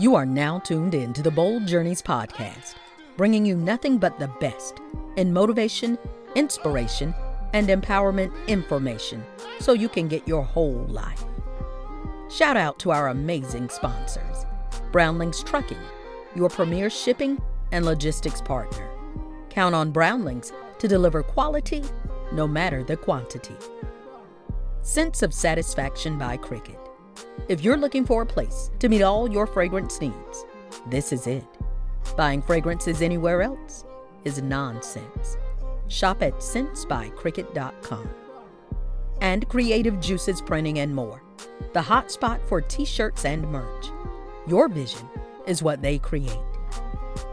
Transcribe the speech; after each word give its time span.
You 0.00 0.14
are 0.14 0.24
now 0.24 0.60
tuned 0.60 0.94
in 0.94 1.12
to 1.12 1.20
the 1.20 1.30
Bold 1.30 1.66
Journeys 1.66 2.00
podcast, 2.00 2.76
bringing 3.18 3.44
you 3.44 3.54
nothing 3.54 3.98
but 3.98 4.18
the 4.18 4.28
best 4.40 4.80
in 5.16 5.30
motivation, 5.30 5.98
inspiration, 6.34 7.14
and 7.52 7.68
empowerment 7.68 8.32
information 8.46 9.22
so 9.58 9.74
you 9.74 9.90
can 9.90 10.08
get 10.08 10.26
your 10.26 10.42
whole 10.42 10.86
life. 10.88 11.22
Shout 12.30 12.56
out 12.56 12.78
to 12.78 12.92
our 12.92 13.08
amazing 13.08 13.68
sponsors 13.68 14.46
Brownlings 14.90 15.44
Trucking, 15.44 15.76
your 16.34 16.48
premier 16.48 16.88
shipping 16.88 17.38
and 17.70 17.84
logistics 17.84 18.40
partner. 18.40 18.88
Count 19.50 19.74
on 19.74 19.92
Brownlings 19.92 20.50
to 20.78 20.88
deliver 20.88 21.22
quality 21.22 21.84
no 22.32 22.48
matter 22.48 22.82
the 22.82 22.96
quantity. 22.96 23.56
Sense 24.80 25.20
of 25.20 25.34
Satisfaction 25.34 26.16
by 26.16 26.38
Cricket. 26.38 26.79
If 27.48 27.62
you're 27.62 27.76
looking 27.76 28.04
for 28.04 28.22
a 28.22 28.26
place 28.26 28.70
to 28.78 28.88
meet 28.88 29.02
all 29.02 29.30
your 29.30 29.46
fragrance 29.46 30.00
needs, 30.00 30.44
this 30.86 31.12
is 31.12 31.26
it. 31.26 31.44
Buying 32.16 32.42
fragrances 32.42 33.02
anywhere 33.02 33.42
else 33.42 33.84
is 34.24 34.42
nonsense. 34.42 35.36
Shop 35.88 36.22
at 36.22 36.34
scentsbycricket.com. 36.34 38.10
And 39.20 39.48
Creative 39.48 40.00
Juices 40.00 40.40
Printing 40.40 40.78
and 40.78 40.94
more, 40.94 41.22
the 41.72 41.80
hotspot 41.80 42.40
for 42.46 42.60
t 42.60 42.84
shirts 42.84 43.24
and 43.24 43.42
merch. 43.50 43.86
Your 44.46 44.68
vision 44.68 45.08
is 45.46 45.62
what 45.62 45.82
they 45.82 45.98
create. 45.98 46.38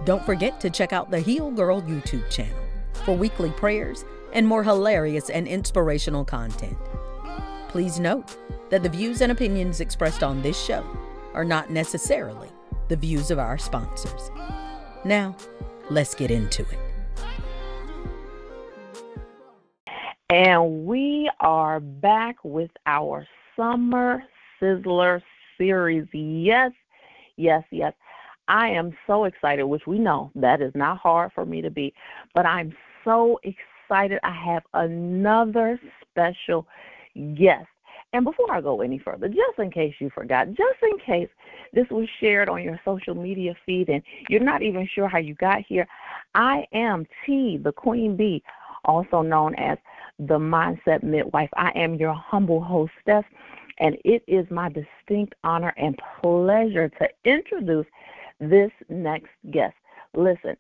Don't 0.04 0.26
forget 0.26 0.60
to 0.62 0.70
check 0.70 0.92
out 0.92 1.12
the 1.12 1.20
Heal 1.20 1.52
Girl 1.52 1.82
YouTube 1.82 2.30
channel 2.30 2.58
for 3.06 3.16
weekly 3.16 3.52
prayers 3.52 4.04
and 4.34 4.46
more 4.46 4.64
hilarious 4.64 5.30
and 5.30 5.48
inspirational 5.48 6.26
content. 6.26 6.78
Please 7.70 8.00
note 8.00 8.38
that 8.70 8.84
the 8.84 8.90
views 8.90 9.22
and 9.22 9.32
opinions 9.32 9.82
expressed 9.82 10.24
on 10.24 10.42
this 10.42 10.62
show 10.62 10.86
are 11.34 11.46
not 11.46 11.70
necessarily 11.70 12.50
the 12.88 12.96
views 12.96 13.30
of 13.32 13.40
our 13.40 13.58
sponsors. 13.58 14.32
Now, 15.04 15.36
let's 15.90 16.16
get 16.16 16.32
into 16.32 16.64
it. 16.64 16.80
And 20.30 20.86
we 20.86 21.30
are 21.40 21.80
back 21.80 22.38
with 22.44 22.72
our 22.86 23.26
Summer 23.56 24.24
Sizzler 24.62 25.22
series. 25.58 26.08
Yes, 26.14 26.72
yes, 27.38 27.64
yes. 27.72 27.94
I 28.48 28.70
am 28.70 28.96
so 29.06 29.26
excited, 29.26 29.66
which 29.66 29.88
we 29.88 30.00
know 30.00 30.32
that 30.36 30.62
is 30.62 30.72
not 30.76 30.98
hard 30.98 31.32
for 31.34 31.46
me 31.46 31.62
to 31.62 31.70
be, 31.70 31.94
but 32.34 32.46
I'm 32.46 32.76
so 33.04 33.40
excited. 33.44 34.20
I 34.24 34.32
have 34.32 34.64
another 34.74 35.80
special 36.02 36.66
guest. 37.36 37.68
And 38.14 38.24
before 38.24 38.52
I 38.52 38.62
go 38.62 38.82
any 38.82 39.00
further, 39.00 39.28
just 39.28 39.60
in 39.60 39.70
case 39.70 39.94
you 40.00 40.10
forgot, 40.10 40.48
just 40.50 40.80
in 40.82 40.98
case 41.00 41.30
this 41.74 41.88
was 41.90 42.08
shared 42.20 42.48
on 42.48 42.64
your 42.64 42.80
social 42.86 43.14
media 43.14 43.54
feed 43.66 43.90
and 43.90 44.02
you're 44.30 44.40
not 44.40 44.62
even 44.62 44.88
sure 44.88 45.08
how 45.08 45.18
you 45.18 45.36
got 45.36 45.62
here, 45.68 45.88
I 46.34 46.66
am 46.74 47.06
Tee, 47.26 47.58
the 47.62 47.74
Queen 47.74 48.16
Bee, 48.16 48.44
also 48.86 49.22
known 49.22 49.56
as 49.56 49.78
the 50.20 50.38
Mindset 50.38 51.04
Midwife. 51.04 51.50
I 51.58 51.72
am 51.76 51.96
your 51.96 52.14
humble 52.14 52.62
hostess, 52.62 53.26
and 53.80 53.98
it 54.06 54.24
is 54.28 54.50
my 54.50 54.70
distinct 54.70 55.36
honor 55.44 55.74
and 55.78 56.00
pleasure 56.22 56.90
to 56.90 57.10
introduce 57.26 57.86
this 58.40 58.72
next 58.90 59.30
guest. 59.52 59.76
Listen, 60.14 60.56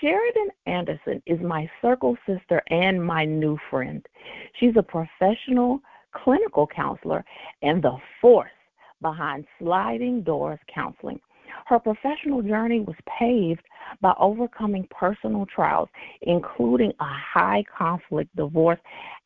Sheridan 0.00 0.50
Anderson 0.66 1.22
is 1.26 1.40
my 1.40 1.70
circle 1.82 2.16
sister 2.26 2.62
and 2.70 3.04
my 3.04 3.24
new 3.24 3.58
friend. 3.70 4.04
She's 4.58 4.76
a 4.76 4.82
professional 4.82 5.80
clinical 6.12 6.66
counselor 6.66 7.24
and 7.62 7.82
the 7.82 7.96
force 8.20 8.50
behind 9.00 9.46
Sliding 9.58 10.22
Doors 10.22 10.58
Counseling. 10.72 11.20
Her 11.66 11.78
professional 11.78 12.42
journey 12.42 12.80
was 12.80 12.96
paved 13.18 13.64
by 14.00 14.14
overcoming 14.18 14.86
personal 14.90 15.46
trials, 15.46 15.88
including 16.22 16.92
a 17.00 17.04
high 17.04 17.64
conflict 17.76 18.34
divorce 18.36 18.78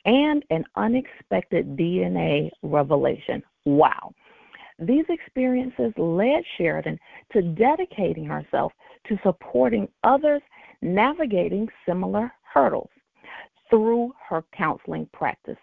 and 0.05 0.45
an 0.51 0.65
unexpected 0.77 1.77
DNA 1.77 2.51
revelation. 2.63 3.43
Wow. 3.65 4.13
These 4.79 5.05
experiences 5.11 5.93
led 5.99 6.43
Sheridan 6.57 6.99
to 7.33 7.43
dedicating 7.43 8.25
herself 8.25 8.73
to 9.09 9.19
supporting 9.23 9.89
others 10.05 10.41
navigating 10.83 11.69
similar 11.87 12.33
hurdles 12.53 12.91
through 13.69 14.13
her 14.29 14.45
counseling 14.57 15.09
practice. 15.13 15.59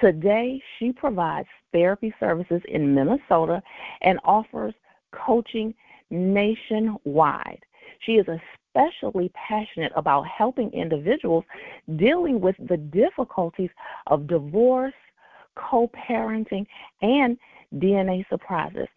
Today, 0.00 0.62
she 0.78 0.92
provides 0.92 1.48
therapy 1.72 2.14
services 2.20 2.62
in 2.68 2.94
Minnesota 2.94 3.62
and 4.02 4.18
offers 4.24 4.74
coaching 5.12 5.74
nationwide. 6.10 7.60
She 8.00 8.12
is 8.12 8.26
especially 8.28 9.30
passionate 9.34 9.92
about 9.96 10.26
helping 10.26 10.72
individuals 10.72 11.44
dealing 11.96 12.40
with 12.40 12.56
the 12.68 12.76
difficulties 12.76 13.70
of 14.06 14.26
divorce, 14.26 14.94
co 15.56 15.90
parenting, 16.08 16.66
and 17.02 17.36
DNA 17.76 18.26
surprises. 18.28 18.88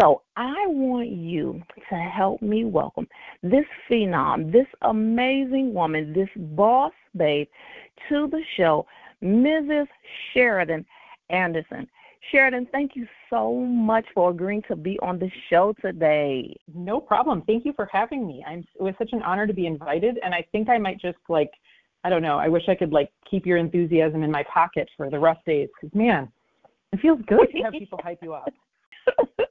So 0.00 0.22
I 0.36 0.66
want 0.68 1.10
you 1.10 1.60
to 1.90 1.96
help 1.96 2.40
me 2.40 2.64
welcome 2.64 3.06
this 3.42 3.64
phenom, 3.90 4.52
this 4.52 4.66
amazing 4.82 5.74
woman, 5.74 6.12
this 6.12 6.28
boss 6.36 6.92
babe 7.16 7.48
to 8.08 8.28
the 8.28 8.42
show, 8.56 8.86
Mrs. 9.22 9.86
Sheridan 10.32 10.86
Anderson. 11.30 11.88
Sheridan, 12.30 12.68
thank 12.70 12.94
you 12.94 13.06
so 13.28 13.52
much 13.54 14.06
for 14.14 14.30
agreeing 14.30 14.62
to 14.68 14.76
be 14.76 14.98
on 15.00 15.18
the 15.18 15.30
show 15.50 15.74
today. 15.80 16.56
No 16.72 17.00
problem. 17.00 17.42
Thank 17.46 17.64
you 17.64 17.72
for 17.74 17.88
having 17.92 18.26
me. 18.26 18.44
I'm 18.46 18.60
it 18.60 18.82
was 18.82 18.94
such 18.96 19.10
an 19.12 19.22
honor 19.22 19.46
to 19.46 19.52
be 19.52 19.66
invited 19.66 20.18
and 20.24 20.32
I 20.34 20.46
think 20.52 20.68
I 20.68 20.78
might 20.78 21.00
just 21.00 21.18
like 21.28 21.50
I 22.04 22.10
don't 22.10 22.22
know, 22.22 22.38
I 22.38 22.48
wish 22.48 22.62
I 22.68 22.74
could 22.74 22.92
like 22.92 23.10
keep 23.28 23.44
your 23.44 23.56
enthusiasm 23.58 24.22
in 24.22 24.30
my 24.30 24.44
pocket 24.44 24.88
for 24.96 25.10
the 25.10 25.18
rough 25.18 25.44
days 25.44 25.68
cuz 25.80 25.90
man, 25.94 26.30
it 26.92 27.00
feels 27.00 27.20
good 27.26 27.48
to 27.50 27.62
have 27.62 27.72
people 27.72 28.00
hype 28.02 28.22
you 28.22 28.34
up. 28.34 28.52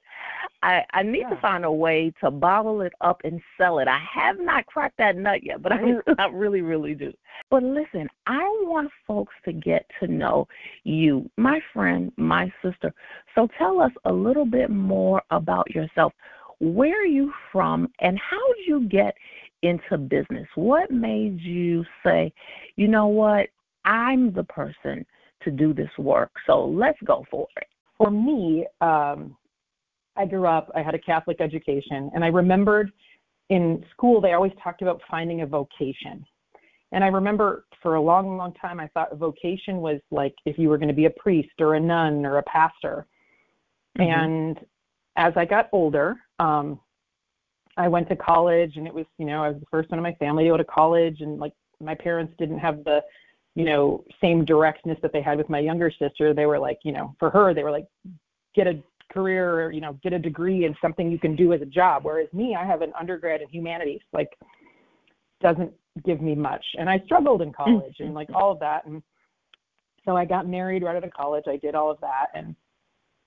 I, 0.63 0.83
I 0.93 1.03
need 1.03 1.21
yeah. 1.21 1.31
to 1.31 1.41
find 1.41 1.65
a 1.65 1.71
way 1.71 2.13
to 2.21 2.29
bottle 2.29 2.81
it 2.81 2.93
up 3.01 3.21
and 3.23 3.41
sell 3.57 3.79
it. 3.79 3.87
I 3.87 3.99
have 4.13 4.39
not 4.39 4.65
cracked 4.67 4.97
that 4.97 5.15
nut 5.15 5.43
yet, 5.43 5.61
but 5.61 5.71
I, 5.71 5.79
I 6.19 6.27
really, 6.27 6.61
really 6.61 6.93
do. 6.93 7.11
But 7.49 7.63
listen, 7.63 8.07
I 8.27 8.43
want 8.63 8.91
folks 9.07 9.33
to 9.45 9.53
get 9.53 9.85
to 9.99 10.07
know 10.07 10.47
you, 10.83 11.29
my 11.37 11.59
friend, 11.73 12.11
my 12.17 12.51
sister. 12.63 12.93
So 13.33 13.47
tell 13.57 13.81
us 13.81 13.91
a 14.05 14.11
little 14.11 14.45
bit 14.45 14.69
more 14.69 15.21
about 15.31 15.69
yourself. 15.73 16.13
Where 16.59 17.01
are 17.01 17.05
you 17.05 17.33
from, 17.51 17.87
and 17.99 18.19
how 18.19 18.53
did 18.53 18.67
you 18.67 18.87
get 18.87 19.15
into 19.63 19.97
business? 19.97 20.47
What 20.53 20.91
made 20.91 21.39
you 21.41 21.83
say, 22.05 22.31
you 22.75 22.87
know 22.87 23.07
what, 23.07 23.47
I'm 23.85 24.31
the 24.31 24.43
person 24.43 25.05
to 25.43 25.49
do 25.49 25.73
this 25.73 25.89
work? 25.97 26.31
So 26.45 26.63
let's 26.65 26.99
go 27.03 27.25
for 27.31 27.47
it. 27.57 27.67
For 27.97 28.11
me, 28.11 28.67
um, 28.79 29.35
I 30.17 30.25
grew 30.25 30.45
up, 30.45 30.69
I 30.75 30.81
had 30.81 30.93
a 30.93 30.99
Catholic 30.99 31.39
education, 31.39 32.11
and 32.13 32.23
I 32.23 32.27
remembered 32.27 32.91
in 33.49 33.83
school 33.91 34.21
they 34.21 34.33
always 34.33 34.53
talked 34.63 34.81
about 34.81 35.01
finding 35.09 35.41
a 35.41 35.45
vocation. 35.45 36.25
And 36.93 37.03
I 37.03 37.07
remember 37.07 37.65
for 37.81 37.95
a 37.95 38.01
long, 38.01 38.37
long 38.37 38.53
time 38.53 38.79
I 38.79 38.87
thought 38.87 39.11
a 39.11 39.15
vocation 39.15 39.77
was 39.77 39.99
like 40.09 40.35
if 40.45 40.57
you 40.57 40.69
were 40.69 40.77
going 40.77 40.89
to 40.89 40.93
be 40.93 41.05
a 41.05 41.11
priest 41.11 41.59
or 41.59 41.75
a 41.75 41.79
nun 41.79 42.25
or 42.25 42.37
a 42.37 42.43
pastor. 42.43 43.07
Mm-hmm. 43.97 44.09
And 44.09 44.59
as 45.15 45.33
I 45.35 45.45
got 45.45 45.69
older, 45.71 46.15
um, 46.39 46.79
I 47.77 47.87
went 47.87 48.09
to 48.09 48.15
college 48.15 48.75
and 48.75 48.87
it 48.87 48.93
was, 48.93 49.05
you 49.17 49.25
know, 49.25 49.43
I 49.43 49.49
was 49.49 49.59
the 49.59 49.65
first 49.71 49.89
one 49.89 49.99
in 49.99 50.03
my 50.03 50.13
family 50.15 50.43
to 50.45 50.49
go 50.49 50.57
to 50.57 50.63
college 50.63 51.21
and 51.21 51.39
like 51.39 51.53
my 51.79 51.95
parents 51.95 52.33
didn't 52.37 52.59
have 52.59 52.83
the, 52.83 53.01
you 53.55 53.65
know, 53.65 54.03
same 54.21 54.45
directness 54.45 54.97
that 55.01 55.13
they 55.13 55.21
had 55.21 55.37
with 55.37 55.49
my 55.49 55.59
younger 55.59 55.91
sister. 55.91 56.33
They 56.33 56.45
were 56.45 56.59
like, 56.59 56.79
you 56.83 56.91
know, 56.91 57.15
for 57.19 57.29
her, 57.29 57.53
they 57.53 57.63
were 57.63 57.71
like, 57.71 57.85
get 58.55 58.67
a 58.67 58.81
career 59.11 59.65
or 59.65 59.71
you 59.71 59.81
know 59.81 59.97
get 60.03 60.13
a 60.13 60.19
degree 60.19 60.65
in 60.65 60.75
something 60.81 61.11
you 61.11 61.19
can 61.19 61.35
do 61.35 61.53
as 61.53 61.61
a 61.61 61.65
job. 61.65 62.03
Whereas 62.03 62.27
me 62.33 62.55
i 62.55 62.65
have 62.65 62.81
an 62.81 62.93
undergrad 62.99 63.41
in 63.41 63.49
humanities 63.49 64.01
like 64.13 64.29
doesn't 65.41 65.71
give 66.05 66.21
me 66.21 66.35
much. 66.35 66.63
And 66.77 66.89
i 66.89 66.99
struggled 67.05 67.41
in 67.41 67.51
college 67.51 67.95
and 67.99 68.13
like 68.13 68.29
all 68.33 68.51
of 68.51 68.59
that. 68.59 68.85
And 68.85 69.01
so 70.05 70.15
i 70.15 70.25
got 70.25 70.47
married 70.47 70.83
right 70.83 70.95
out 70.95 71.03
of 71.03 71.13
college. 71.13 71.45
I 71.47 71.57
did 71.57 71.75
all 71.75 71.91
of 71.91 71.99
that. 72.01 72.27
And 72.33 72.55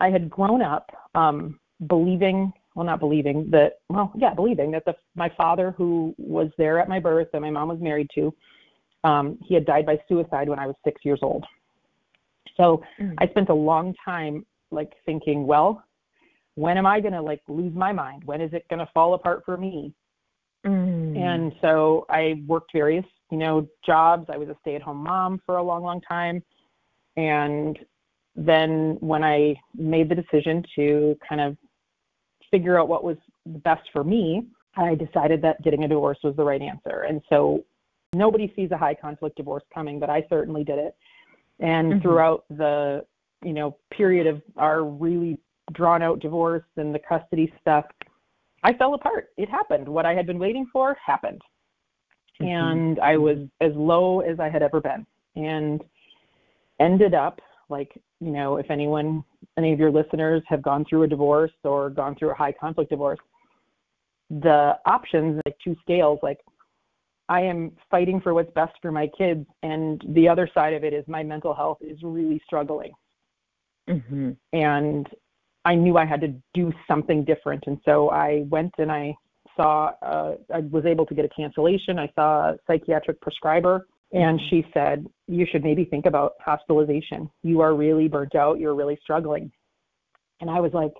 i 0.00 0.10
had 0.10 0.28
grown 0.28 0.62
up 0.62 0.90
um 1.14 1.58
believing 1.88 2.52
well 2.74 2.86
not 2.86 3.00
believing 3.00 3.48
that 3.50 3.78
well 3.88 4.12
yeah 4.16 4.34
believing 4.34 4.70
that 4.70 4.84
the 4.84 4.94
my 5.14 5.30
father 5.36 5.72
who 5.76 6.14
was 6.18 6.48
there 6.58 6.78
at 6.78 6.88
my 6.88 6.98
birth 6.98 7.28
that 7.32 7.40
my 7.40 7.50
mom 7.50 7.68
was 7.68 7.78
married 7.80 8.08
to 8.14 8.34
um 9.04 9.38
he 9.46 9.54
had 9.54 9.64
died 9.66 9.86
by 9.86 9.98
suicide 10.08 10.48
when 10.48 10.58
i 10.58 10.66
was 10.66 10.76
6 10.84 11.04
years 11.04 11.20
old. 11.22 11.44
So 12.56 12.82
mm. 13.00 13.14
i 13.18 13.26
spent 13.28 13.48
a 13.48 13.54
long 13.54 13.94
time 14.04 14.44
like 14.74 14.92
thinking, 15.06 15.46
well, 15.46 15.82
when 16.56 16.78
am 16.78 16.86
I 16.86 17.00
going 17.00 17.14
to 17.14 17.22
like 17.22 17.42
lose 17.48 17.74
my 17.74 17.92
mind? 17.92 18.22
When 18.24 18.40
is 18.40 18.52
it 18.52 18.66
going 18.68 18.80
to 18.80 18.90
fall 18.92 19.14
apart 19.14 19.42
for 19.44 19.56
me? 19.56 19.92
Mm. 20.66 21.16
And 21.18 21.52
so 21.60 22.06
I 22.08 22.42
worked 22.46 22.72
various, 22.72 23.04
you 23.30 23.38
know, 23.38 23.68
jobs. 23.84 24.26
I 24.32 24.36
was 24.36 24.48
a 24.48 24.56
stay-at-home 24.60 25.02
mom 25.02 25.40
for 25.44 25.56
a 25.56 25.62
long, 25.62 25.82
long 25.82 26.00
time. 26.00 26.42
And 27.16 27.78
then 28.34 28.96
when 29.00 29.22
I 29.22 29.54
made 29.74 30.08
the 30.08 30.14
decision 30.14 30.64
to 30.76 31.16
kind 31.28 31.40
of 31.40 31.56
figure 32.50 32.78
out 32.78 32.88
what 32.88 33.04
was 33.04 33.16
best 33.46 33.82
for 33.92 34.04
me, 34.04 34.46
I 34.76 34.94
decided 34.94 35.42
that 35.42 35.62
getting 35.62 35.84
a 35.84 35.88
divorce 35.88 36.18
was 36.24 36.34
the 36.36 36.44
right 36.44 36.62
answer. 36.62 37.02
And 37.02 37.20
so 37.28 37.64
nobody 38.12 38.52
sees 38.56 38.70
a 38.70 38.76
high 38.76 38.94
conflict 38.94 39.36
divorce 39.36 39.64
coming, 39.72 40.00
but 40.00 40.10
I 40.10 40.24
certainly 40.28 40.64
did 40.64 40.78
it. 40.78 40.96
And 41.60 41.92
mm-hmm. 41.92 42.02
throughout 42.02 42.44
the, 42.50 43.04
you 43.44 43.52
know, 43.52 43.76
period 43.90 44.26
of 44.26 44.42
our 44.56 44.84
really 44.84 45.38
drawn 45.72 46.02
out 46.02 46.20
divorce 46.20 46.64
and 46.76 46.94
the 46.94 46.98
custody 46.98 47.52
stuff, 47.60 47.84
I 48.62 48.72
fell 48.72 48.94
apart. 48.94 49.28
It 49.36 49.48
happened. 49.48 49.88
What 49.88 50.06
I 50.06 50.14
had 50.14 50.26
been 50.26 50.38
waiting 50.38 50.66
for 50.72 50.96
happened. 51.04 51.42
Mm-hmm. 52.40 52.46
And 52.46 53.00
I 53.00 53.16
was 53.16 53.38
as 53.60 53.72
low 53.74 54.20
as 54.20 54.40
I 54.40 54.48
had 54.48 54.62
ever 54.62 54.80
been. 54.80 55.06
And 55.36 55.82
ended 56.80 57.14
up 57.14 57.40
like, 57.68 57.92
you 58.20 58.30
know, 58.30 58.56
if 58.56 58.70
anyone 58.70 59.24
any 59.56 59.72
of 59.72 59.78
your 59.78 59.90
listeners 59.90 60.42
have 60.48 60.62
gone 60.62 60.84
through 60.88 61.04
a 61.04 61.08
divorce 61.08 61.52
or 61.62 61.90
gone 61.90 62.16
through 62.16 62.30
a 62.30 62.34
high 62.34 62.52
conflict 62.52 62.90
divorce, 62.90 63.20
the 64.30 64.74
options 64.86 65.40
like 65.44 65.56
two 65.62 65.76
scales 65.82 66.18
like 66.22 66.40
I 67.28 67.40
am 67.40 67.72
fighting 67.90 68.20
for 68.20 68.34
what's 68.34 68.52
best 68.52 68.74
for 68.82 68.92
my 68.92 69.06
kids, 69.16 69.46
and 69.62 70.02
the 70.10 70.28
other 70.28 70.48
side 70.52 70.74
of 70.74 70.84
it 70.84 70.92
is 70.92 71.04
my 71.08 71.22
mental 71.22 71.54
health 71.54 71.78
is 71.80 71.98
really 72.02 72.40
struggling. 72.44 72.92
Mm-hmm. 73.88 74.30
And 74.52 75.06
I 75.64 75.74
knew 75.74 75.96
I 75.96 76.04
had 76.04 76.20
to 76.20 76.34
do 76.52 76.72
something 76.88 77.24
different, 77.24 77.64
and 77.66 77.78
so 77.84 78.10
I 78.10 78.44
went 78.48 78.72
and 78.78 78.92
I 78.92 79.14
saw. 79.56 79.92
Uh, 80.02 80.34
I 80.52 80.60
was 80.70 80.84
able 80.86 81.06
to 81.06 81.14
get 81.14 81.24
a 81.24 81.28
cancellation. 81.28 81.98
I 81.98 82.10
saw 82.14 82.50
a 82.50 82.56
psychiatric 82.66 83.20
prescriber, 83.20 83.86
and 84.12 84.38
mm-hmm. 84.38 84.48
she 84.50 84.66
said 84.74 85.06
you 85.26 85.46
should 85.50 85.64
maybe 85.64 85.84
think 85.84 86.06
about 86.06 86.34
hospitalization. 86.40 87.30
You 87.42 87.60
are 87.60 87.74
really 87.74 88.08
burnt 88.08 88.34
out. 88.34 88.58
You're 88.58 88.74
really 88.74 88.98
struggling. 89.02 89.50
And 90.40 90.50
I 90.50 90.60
was 90.60 90.72
like, 90.74 90.92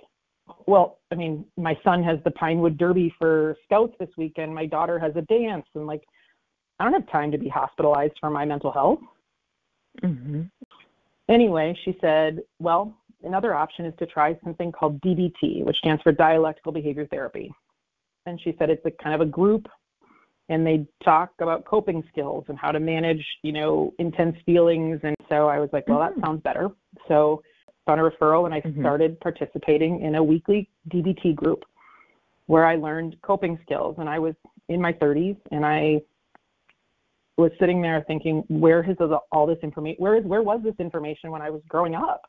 well, 0.67 0.99
I 1.11 1.15
mean, 1.15 1.45
my 1.57 1.77
son 1.85 2.03
has 2.03 2.19
the 2.25 2.31
Pinewood 2.31 2.79
Derby 2.79 3.15
for 3.19 3.57
scouts 3.65 3.95
this 3.99 4.11
weekend. 4.17 4.55
My 4.55 4.67
daughter 4.67 4.99
has 4.99 5.13
a 5.17 5.23
dance, 5.23 5.67
and 5.75 5.87
like, 5.87 6.03
I 6.79 6.85
don't 6.85 6.95
have 6.95 7.11
time 7.11 7.31
to 7.33 7.39
be 7.39 7.49
hospitalized 7.49 8.15
for 8.21 8.31
my 8.31 8.45
mental 8.45 8.73
health. 8.73 9.01
Mm-hmm. 10.03 10.43
Anyway, 11.29 11.77
she 11.85 11.97
said, 12.01 12.43
well, 12.59 12.97
another 13.23 13.55
option 13.55 13.87
is 13.87 13.95
to 13.99 14.07
try 14.07 14.39
something 14.45 14.71
called 14.71 15.01
DBT, 15.01 15.65
which 15.65 15.77
stands 15.79 16.03
for 16.03 16.13
Dialectical 16.13 16.73
Behavior 16.73 17.07
Therapy. 17.07 17.53
And 18.27 18.41
she 18.41 18.55
said 18.59 18.71
it's 18.71 18.85
a 18.85 18.91
kind 18.91 19.15
of 19.15 19.21
a 19.21 19.31
group, 19.31 19.67
and 20.49 20.67
they 20.67 20.87
talk 21.03 21.33
about 21.41 21.65
coping 21.65 22.03
skills 22.11 22.45
and 22.49 22.59
how 22.59 22.73
to 22.73 22.81
manage, 22.81 23.25
you 23.43 23.53
know, 23.53 23.93
intense 23.99 24.37
feelings. 24.45 25.01
And 25.03 25.15
so 25.29 25.49
I 25.49 25.59
was 25.59 25.71
like, 25.73 25.89
well, 25.89 26.01
that 26.01 26.13
sounds 26.23 26.43
better. 26.43 26.71
So 27.09 27.43
on 27.87 27.99
a 27.99 28.03
referral, 28.03 28.47
and 28.47 28.55
I 28.55 28.61
mm-hmm. 28.61 28.81
started 28.81 29.21
participating 29.21 30.01
in 30.01 30.15
a 30.15 30.23
weekly 30.23 30.69
DBT 30.91 31.35
group 31.35 31.65
where 32.47 32.67
I 32.67 32.77
learned 32.77 33.17
coping 33.23 33.59
skills. 33.63 33.97
And 33.99 34.09
I 34.09 34.19
was 34.19 34.35
in 34.69 34.81
my 34.81 34.93
30s, 34.93 35.37
and 35.51 35.65
I 35.65 36.01
was 37.37 37.51
sitting 37.59 37.83
there 37.83 38.05
thinking, 38.07 38.45
where 38.49 38.83
has 38.83 38.97
all 39.33 39.47
this 39.47 39.59
information? 39.63 39.97
Where 39.99 40.17
is 40.17 40.25
where 40.25 40.43
was 40.43 40.61
this 40.63 40.75
information 40.79 41.31
when 41.31 41.43
I 41.43 41.51
was 41.51 41.63
growing 41.69 41.95
up? 41.95 42.23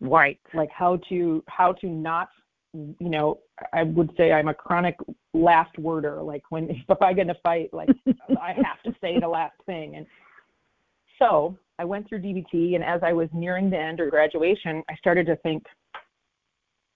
Right. 0.00 0.40
Like 0.54 0.70
how 0.70 0.98
to 1.08 1.42
how 1.48 1.72
to 1.74 1.86
not, 1.88 2.28
you 2.72 3.10
know, 3.10 3.40
I 3.72 3.82
would 3.82 4.10
say 4.16 4.32
I'm 4.32 4.48
a 4.48 4.54
chronic 4.54 4.96
last 5.34 5.78
worder. 5.78 6.22
Like 6.22 6.42
when 6.50 6.70
if 6.88 7.02
I 7.02 7.12
get 7.12 7.22
in 7.22 7.30
a 7.30 7.38
fight, 7.42 7.72
like 7.72 7.90
I 8.40 8.52
have 8.54 8.82
to 8.84 8.94
say 9.00 9.18
the 9.20 9.28
last 9.28 9.56
thing. 9.66 9.96
And 9.96 10.06
so 11.18 11.56
I 11.78 11.84
went 11.84 12.08
through 12.08 12.20
DBT, 12.20 12.74
and 12.74 12.84
as 12.84 13.00
I 13.02 13.12
was 13.12 13.28
nearing 13.32 13.70
the 13.70 13.78
end 13.78 14.00
or 14.00 14.08
graduation, 14.10 14.82
I 14.88 14.94
started 14.96 15.26
to 15.26 15.36
think, 15.36 15.64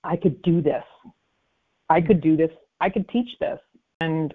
I 0.05 0.17
could 0.17 0.41
do 0.43 0.63
this. 0.63 0.85
I 1.89 2.01
could 2.01 2.21
do 2.21 2.37
this. 2.37 2.51
I 2.81 2.89
could 2.89 3.09
teach 3.09 3.29
this. 3.41 3.59
And 4.01 4.33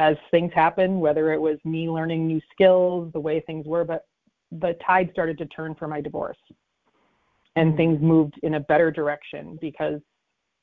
as 0.00 0.16
things 0.30 0.50
happened, 0.54 0.98
whether 0.98 1.30
it 1.30 1.40
was 1.40 1.58
me 1.62 1.90
learning 1.90 2.26
new 2.26 2.40
skills, 2.50 3.12
the 3.12 3.20
way 3.20 3.38
things 3.40 3.66
were, 3.66 3.84
but 3.84 4.06
the 4.50 4.74
tide 4.84 5.10
started 5.12 5.36
to 5.36 5.46
turn 5.46 5.74
for 5.74 5.86
my 5.86 6.00
divorce. 6.00 6.38
And 7.54 7.68
mm-hmm. 7.68 7.76
things 7.76 7.98
moved 8.00 8.34
in 8.42 8.54
a 8.54 8.60
better 8.60 8.90
direction 8.90 9.58
because 9.60 10.00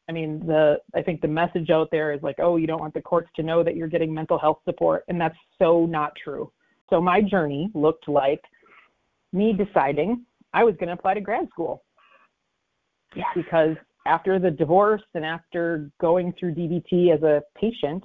I 0.09 0.11
mean 0.11 0.39
the 0.47 0.77
I 0.95 1.03
think 1.03 1.21
the 1.21 1.27
message 1.27 1.69
out 1.69 1.89
there 1.91 2.11
is 2.13 2.23
like, 2.23 2.37
oh, 2.39 2.55
you 2.55 2.65
don't 2.65 2.79
want 2.79 2.95
the 2.95 3.01
courts 3.01 3.29
to 3.35 3.43
know 3.43 3.63
that 3.63 3.75
you're 3.75 3.87
getting 3.87 4.11
mental 4.11 4.39
health 4.39 4.59
support, 4.65 5.03
and 5.07 5.21
that's 5.21 5.37
so 5.59 5.85
not 5.85 6.13
true. 6.21 6.51
So 6.89 6.99
my 6.99 7.21
journey 7.21 7.69
looked 7.75 8.07
like 8.07 8.41
me 9.33 9.53
deciding 9.53 10.25
I 10.51 10.63
was 10.63 10.73
going 10.77 10.87
to 10.87 10.93
apply 10.93 11.13
to 11.13 11.21
grad 11.21 11.47
school. 11.49 11.83
Yes. 13.15 13.27
Because 13.35 13.75
after 14.07 14.39
the 14.39 14.49
divorce 14.49 15.03
and 15.13 15.23
after 15.23 15.91
going 16.01 16.33
through 16.39 16.55
DBT 16.55 17.13
as 17.13 17.21
a 17.21 17.43
patient, 17.59 18.03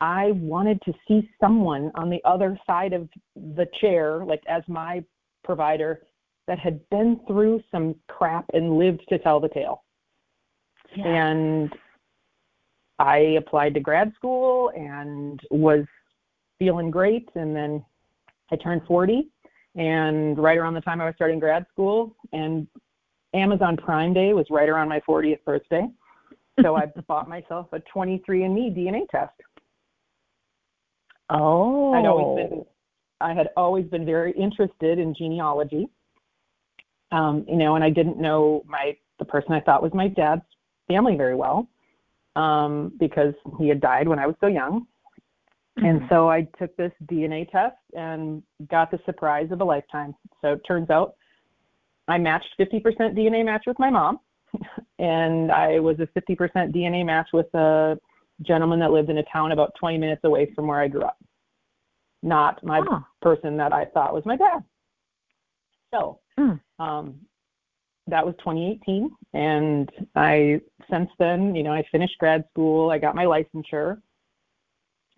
I 0.00 0.32
wanted 0.32 0.80
to 0.82 0.92
see 1.08 1.28
someone 1.40 1.90
on 1.94 2.10
the 2.10 2.20
other 2.24 2.58
side 2.66 2.92
of 2.92 3.08
the 3.34 3.66
chair, 3.80 4.24
like 4.24 4.42
as 4.48 4.62
my 4.68 5.02
provider, 5.44 6.02
that 6.46 6.58
had 6.58 6.86
been 6.90 7.20
through 7.26 7.62
some 7.70 7.94
crap 8.08 8.44
and 8.52 8.78
lived 8.78 9.02
to 9.08 9.18
tell 9.18 9.40
the 9.40 9.48
tale. 9.48 9.82
Yes. 10.94 11.06
And 11.06 11.72
I 12.98 13.16
applied 13.38 13.74
to 13.74 13.80
grad 13.80 14.12
school 14.16 14.70
and 14.76 15.40
was 15.50 15.84
feeling 16.58 16.90
great. 16.90 17.28
And 17.34 17.54
then 17.54 17.84
I 18.52 18.56
turned 18.56 18.82
40 18.86 19.28
and 19.76 20.38
right 20.38 20.56
around 20.56 20.74
the 20.74 20.80
time 20.80 21.00
I 21.00 21.04
was 21.04 21.14
starting 21.16 21.38
grad 21.38 21.66
school, 21.70 22.16
and 22.32 22.66
Amazon 23.34 23.76
Prime 23.76 24.14
Day 24.14 24.32
was 24.32 24.46
right 24.50 24.68
around 24.68 24.88
my 24.88 25.00
40th 25.00 25.44
birthday. 25.44 25.86
So 26.62 26.76
I 26.76 26.86
bought 27.08 27.28
myself 27.28 27.68
a 27.72 27.80
23andMe 27.94 28.74
DNA 28.74 29.06
test. 29.10 29.34
Oh. 31.30 31.92
I'd 31.94 32.06
always 32.06 32.48
been, 32.48 32.64
I 33.20 33.34
had 33.34 33.48
always 33.56 33.86
been 33.86 34.04
very 34.04 34.32
interested 34.32 34.98
in 34.98 35.14
genealogy. 35.14 35.88
Um, 37.12 37.44
you 37.48 37.56
know, 37.56 37.76
and 37.76 37.84
I 37.84 37.90
didn't 37.90 38.18
know 38.18 38.64
my 38.66 38.96
the 39.18 39.24
person 39.24 39.52
I 39.52 39.60
thought 39.60 39.82
was 39.82 39.94
my 39.94 40.08
dad's 40.08 40.42
family 40.88 41.16
very 41.16 41.34
well 41.34 41.68
um, 42.34 42.92
because 42.98 43.34
he 43.58 43.68
had 43.68 43.80
died 43.80 44.08
when 44.08 44.18
I 44.18 44.26
was 44.26 44.36
so 44.40 44.46
young. 44.46 44.86
And 45.78 46.00
mm-hmm. 46.00 46.08
so 46.08 46.28
I 46.28 46.46
took 46.58 46.74
this 46.76 46.92
DNA 47.06 47.50
test 47.50 47.76
and 47.94 48.42
got 48.70 48.90
the 48.90 48.98
surprise 49.04 49.48
of 49.50 49.60
a 49.60 49.64
lifetime. 49.64 50.14
So 50.40 50.52
it 50.52 50.60
turns 50.66 50.90
out 50.90 51.14
I 52.08 52.18
matched 52.18 52.54
50% 52.58 52.82
DNA 53.16 53.44
match 53.44 53.64
with 53.66 53.78
my 53.78 53.90
mom, 53.90 54.20
and 54.98 55.50
I 55.50 55.80
was 55.80 55.96
a 56.00 56.06
50% 56.18 56.74
DNA 56.74 57.04
match 57.04 57.28
with 57.32 57.52
a 57.54 57.98
gentleman 58.42 58.78
that 58.80 58.92
lived 58.92 59.10
in 59.10 59.18
a 59.18 59.24
town 59.24 59.52
about 59.52 59.72
20 59.78 59.98
minutes 59.98 60.22
away 60.24 60.52
from 60.54 60.66
where 60.66 60.80
I 60.80 60.88
grew 60.88 61.02
up. 61.02 61.18
Not 62.22 62.62
my 62.64 62.80
oh. 62.90 63.04
person 63.22 63.56
that 63.56 63.72
I 63.72 63.84
thought 63.86 64.14
was 64.14 64.26
my 64.26 64.36
dad. 64.36 64.64
So 65.94 66.18
mm. 66.38 66.60
um, 66.78 67.14
that 68.06 68.24
was 68.24 68.34
2018, 68.38 69.10
and 69.34 69.90
I 70.14 70.60
since 70.90 71.10
then, 71.18 71.54
you 71.54 71.62
know, 71.62 71.72
I 71.72 71.84
finished 71.90 72.18
grad 72.18 72.44
school, 72.50 72.90
I 72.90 72.98
got 72.98 73.14
my 73.14 73.24
licensure, 73.24 74.00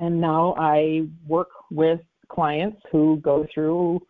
and 0.01 0.21
now 0.21 0.55
I 0.59 1.07
work 1.27 1.49
with 1.71 2.01
clients 2.29 2.81
who 2.93 3.17
go 3.23 3.47
through 3.53 4.01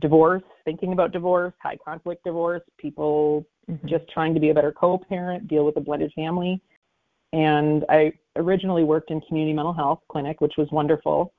divorce, 0.00 0.42
thinking 0.64 0.92
about 0.92 1.12
divorce, 1.12 1.54
high 1.62 1.78
conflict 1.84 2.24
divorce, 2.24 2.62
people 2.78 3.46
mm-hmm. 3.70 3.86
just 3.86 4.08
trying 4.10 4.34
to 4.34 4.40
be 4.40 4.50
a 4.50 4.54
better 4.54 4.72
co 4.72 4.98
parent, 4.98 5.48
deal 5.48 5.64
with 5.64 5.76
a 5.76 5.80
blended 5.80 6.12
family. 6.14 6.60
And 7.34 7.84
I 7.88 8.12
originally 8.36 8.84
worked 8.84 9.10
in 9.10 9.20
community 9.22 9.52
mental 9.52 9.72
health 9.72 10.00
clinic, 10.08 10.40
which 10.40 10.54
was 10.56 10.68
wonderful, 10.70 11.32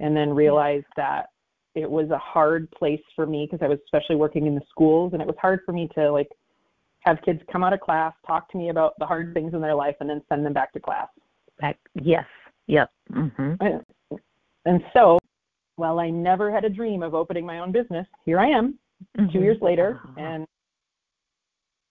and 0.00 0.16
then 0.16 0.30
realized 0.30 0.86
that 0.96 1.26
it 1.74 1.88
was 1.88 2.10
a 2.10 2.18
hard 2.18 2.70
place 2.72 3.02
for 3.14 3.26
me 3.26 3.48
because 3.50 3.64
I 3.64 3.68
was 3.68 3.78
especially 3.84 4.16
working 4.16 4.46
in 4.46 4.54
the 4.54 4.62
schools, 4.70 5.12
and 5.12 5.22
it 5.22 5.26
was 5.26 5.36
hard 5.40 5.60
for 5.64 5.72
me 5.72 5.88
to 5.94 6.10
like 6.10 6.28
have 7.00 7.18
kids 7.24 7.40
come 7.52 7.62
out 7.62 7.72
of 7.72 7.80
class, 7.80 8.12
talk 8.26 8.50
to 8.50 8.58
me 8.58 8.70
about 8.70 8.94
the 8.98 9.06
hard 9.06 9.32
things 9.34 9.54
in 9.54 9.60
their 9.60 9.74
life, 9.74 9.94
and 10.00 10.10
then 10.10 10.20
send 10.28 10.44
them 10.44 10.52
back 10.52 10.72
to 10.72 10.80
class. 10.80 11.08
Back, 11.60 11.78
yes, 11.94 12.24
Yep. 12.66 12.90
Mm-hmm. 13.12 14.16
And 14.64 14.82
so, 14.92 15.18
while 15.76 15.98
I 15.98 16.10
never 16.10 16.50
had 16.50 16.64
a 16.64 16.68
dream 16.68 17.02
of 17.02 17.14
opening 17.14 17.46
my 17.46 17.60
own 17.60 17.70
business, 17.70 18.06
here 18.24 18.40
I 18.40 18.48
am, 18.48 18.78
mm-hmm. 19.16 19.32
two 19.32 19.40
years 19.40 19.58
later, 19.60 20.00
uh-huh. 20.02 20.20
and 20.20 20.46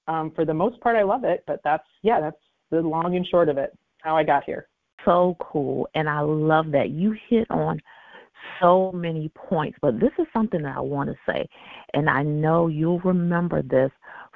um, 0.08 0.32
for 0.36 0.46
the 0.46 0.54
most 0.54 0.80
part, 0.82 0.96
I 0.96 1.04
love 1.04 1.24
it. 1.24 1.44
But 1.48 1.62
that's 1.64 1.88
yeah, 2.02 2.20
that's 2.20 2.38
the 2.72 2.82
long 2.82 3.16
and 3.16 3.26
short 3.28 3.50
of 3.50 3.58
it. 3.58 3.78
How 4.02 4.16
I 4.16 4.24
got 4.24 4.44
here. 4.44 4.68
So 5.04 5.36
cool, 5.40 5.88
and 5.96 6.10
I 6.10 6.22
love 6.22 6.72
that 6.72 6.90
you 6.90 7.16
hit 7.30 7.48
on 7.50 7.80
so 8.60 8.92
many 8.92 9.30
points. 9.30 9.78
But 9.82 10.00
this 10.00 10.12
is 10.20 10.26
something 10.34 10.62
that 10.64 10.78
I 10.78 10.82
want 10.82 11.10
to 11.10 11.16
say, 11.28 11.48
and 11.94 12.10
I 12.10 12.24
know 12.24 12.68
you'll 12.68 13.00
remember 13.00 13.62
this 13.62 13.92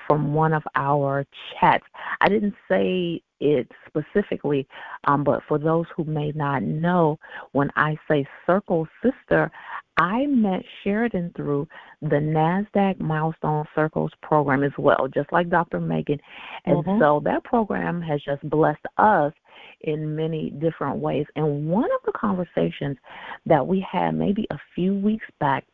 from 0.07 0.33
one 0.33 0.53
of 0.53 0.63
our 0.75 1.25
chats. 1.59 1.85
I 2.21 2.29
didn't 2.29 2.55
say 2.67 3.21
it 3.39 3.71
specifically, 3.87 4.67
um, 5.05 5.23
but 5.23 5.41
for 5.47 5.57
those 5.57 5.85
who 5.95 6.03
may 6.03 6.31
not 6.35 6.63
know, 6.63 7.19
when 7.51 7.69
I 7.75 7.95
say 8.07 8.27
circle 8.45 8.87
sister, 9.03 9.51
I 9.99 10.25
met 10.27 10.63
Sheridan 10.83 11.33
through 11.35 11.67
the 12.01 12.15
NASDAQ 12.15 13.01
Milestone 13.01 13.65
Circles 13.75 14.11
program 14.23 14.63
as 14.63 14.71
well, 14.77 15.09
just 15.13 15.31
like 15.33 15.49
Dr. 15.49 15.81
Megan. 15.81 16.19
And 16.65 16.85
mm-hmm. 16.85 17.01
so 17.01 17.21
that 17.25 17.43
program 17.43 18.01
has 18.01 18.21
just 18.23 18.41
blessed 18.49 18.85
us 18.97 19.33
in 19.81 20.15
many 20.15 20.51
different 20.51 20.99
ways. 20.99 21.25
And 21.35 21.67
one 21.67 21.83
of 21.91 21.99
the 22.05 22.13
conversations 22.13 22.97
that 23.45 23.65
we 23.65 23.85
had 23.91 24.11
maybe 24.11 24.47
a 24.51 24.57
few 24.73 24.95
weeks 24.95 25.25
back, 25.41 25.65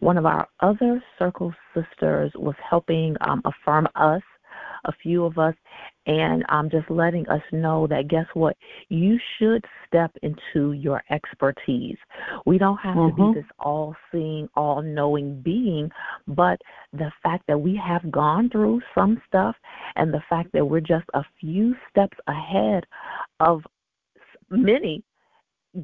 one 0.00 0.16
of 0.16 0.24
our 0.24 0.48
other 0.60 1.02
Circle 1.18 1.52
sisters 1.74 2.32
was 2.36 2.54
helping 2.68 3.16
um, 3.20 3.42
affirm 3.44 3.86
us 3.96 4.22
a 4.84 4.92
few 5.02 5.24
of 5.24 5.38
us, 5.38 5.54
and 6.06 6.44
I'm 6.48 6.70
just 6.70 6.90
letting 6.90 7.28
us 7.28 7.42
know 7.52 7.86
that 7.88 8.08
guess 8.08 8.26
what? 8.34 8.56
You 8.88 9.18
should 9.38 9.64
step 9.86 10.10
into 10.22 10.72
your 10.72 11.02
expertise. 11.10 11.96
We 12.46 12.58
don't 12.58 12.78
have 12.78 12.96
mm-hmm. 12.96 13.10
to 13.10 13.14
be 13.14 13.22
mm-hmm. 13.22 13.38
this 13.38 13.50
all 13.58 13.94
seeing, 14.12 14.48
all 14.54 14.82
knowing 14.82 15.40
being, 15.40 15.90
but 16.26 16.60
the 16.92 17.10
fact 17.22 17.44
that 17.48 17.58
we 17.58 17.76
have 17.76 18.10
gone 18.10 18.50
through 18.50 18.80
some 18.94 19.20
stuff 19.26 19.56
and 19.96 20.12
the 20.12 20.22
fact 20.28 20.50
that 20.52 20.64
we're 20.64 20.80
just 20.80 21.06
a 21.14 21.24
few 21.40 21.74
steps 21.90 22.16
ahead 22.26 22.84
of 23.40 23.62
many 24.50 25.02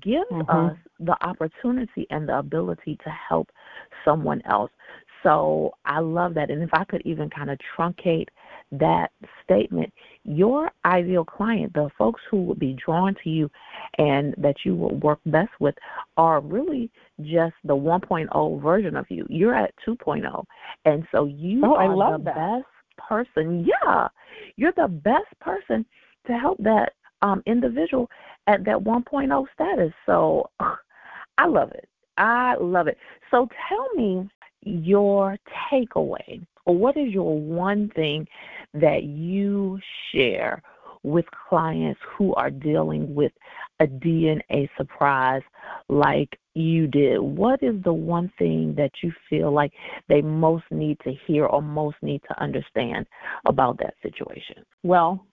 gives 0.02 0.30
mm-hmm. 0.30 0.50
us 0.50 0.76
the 1.00 1.16
opportunity 1.24 2.06
and 2.10 2.28
the 2.28 2.38
ability 2.38 2.96
to 3.02 3.10
help 3.10 3.48
someone 4.04 4.40
else. 4.44 4.70
So 5.22 5.72
I 5.84 6.00
love 6.00 6.34
that. 6.34 6.50
And 6.50 6.62
if 6.62 6.70
I 6.72 6.84
could 6.84 7.02
even 7.04 7.28
kind 7.28 7.50
of 7.50 7.58
truncate 7.76 8.28
that 8.72 9.10
statement, 9.42 9.92
your 10.24 10.70
ideal 10.84 11.24
client, 11.24 11.72
the 11.74 11.90
folks 11.98 12.20
who 12.30 12.42
would 12.44 12.58
be 12.58 12.76
drawn 12.84 13.14
to 13.22 13.30
you 13.30 13.50
and 13.98 14.34
that 14.38 14.56
you 14.64 14.76
will 14.76 14.94
work 14.96 15.18
best 15.26 15.50
with, 15.58 15.74
are 16.16 16.40
really 16.40 16.90
just 17.20 17.54
the 17.64 17.74
1.0 17.74 18.62
version 18.62 18.96
of 18.96 19.06
you. 19.08 19.26
You're 19.28 19.54
at 19.54 19.74
2.0. 19.86 20.44
And 20.84 21.06
so 21.10 21.24
you 21.24 21.62
oh, 21.64 21.74
are 21.74 22.18
the 22.18 22.24
that. 22.24 22.34
best 22.34 23.08
person. 23.08 23.66
Yeah, 23.66 24.08
you're 24.56 24.72
the 24.76 24.88
best 24.88 25.38
person 25.40 25.84
to 26.26 26.38
help 26.38 26.58
that 26.58 26.92
um, 27.22 27.42
individual 27.46 28.08
at 28.46 28.64
that 28.64 28.78
1.0 28.78 29.46
status. 29.54 29.92
So 30.06 30.48
I 31.38 31.46
love 31.46 31.72
it. 31.72 31.88
I 32.18 32.54
love 32.60 32.86
it. 32.86 32.98
So 33.30 33.48
tell 33.68 33.88
me 33.94 34.28
your 34.62 35.38
takeaway, 35.72 36.44
or 36.66 36.76
what 36.76 36.96
is 36.96 37.12
your 37.12 37.38
one 37.38 37.90
thing 37.94 38.26
that 38.74 39.04
you 39.04 39.78
share 40.12 40.62
with 41.02 41.24
clients 41.48 42.00
who 42.16 42.34
are 42.34 42.50
dealing 42.50 43.14
with 43.14 43.32
a 43.80 43.86
DNA 43.86 44.68
surprise 44.76 45.42
like 45.88 46.38
you 46.54 46.86
did? 46.86 47.20
What 47.20 47.62
is 47.62 47.82
the 47.82 47.92
one 47.92 48.30
thing 48.38 48.74
that 48.76 48.90
you 49.02 49.12
feel 49.28 49.52
like 49.52 49.72
they 50.08 50.20
most 50.20 50.64
need 50.70 50.98
to 51.04 51.14
hear 51.26 51.46
or 51.46 51.62
most 51.62 51.96
need 52.02 52.22
to 52.28 52.42
understand 52.42 53.06
about 53.46 53.78
that 53.78 53.94
situation? 54.02 54.64
Well, 54.82 55.24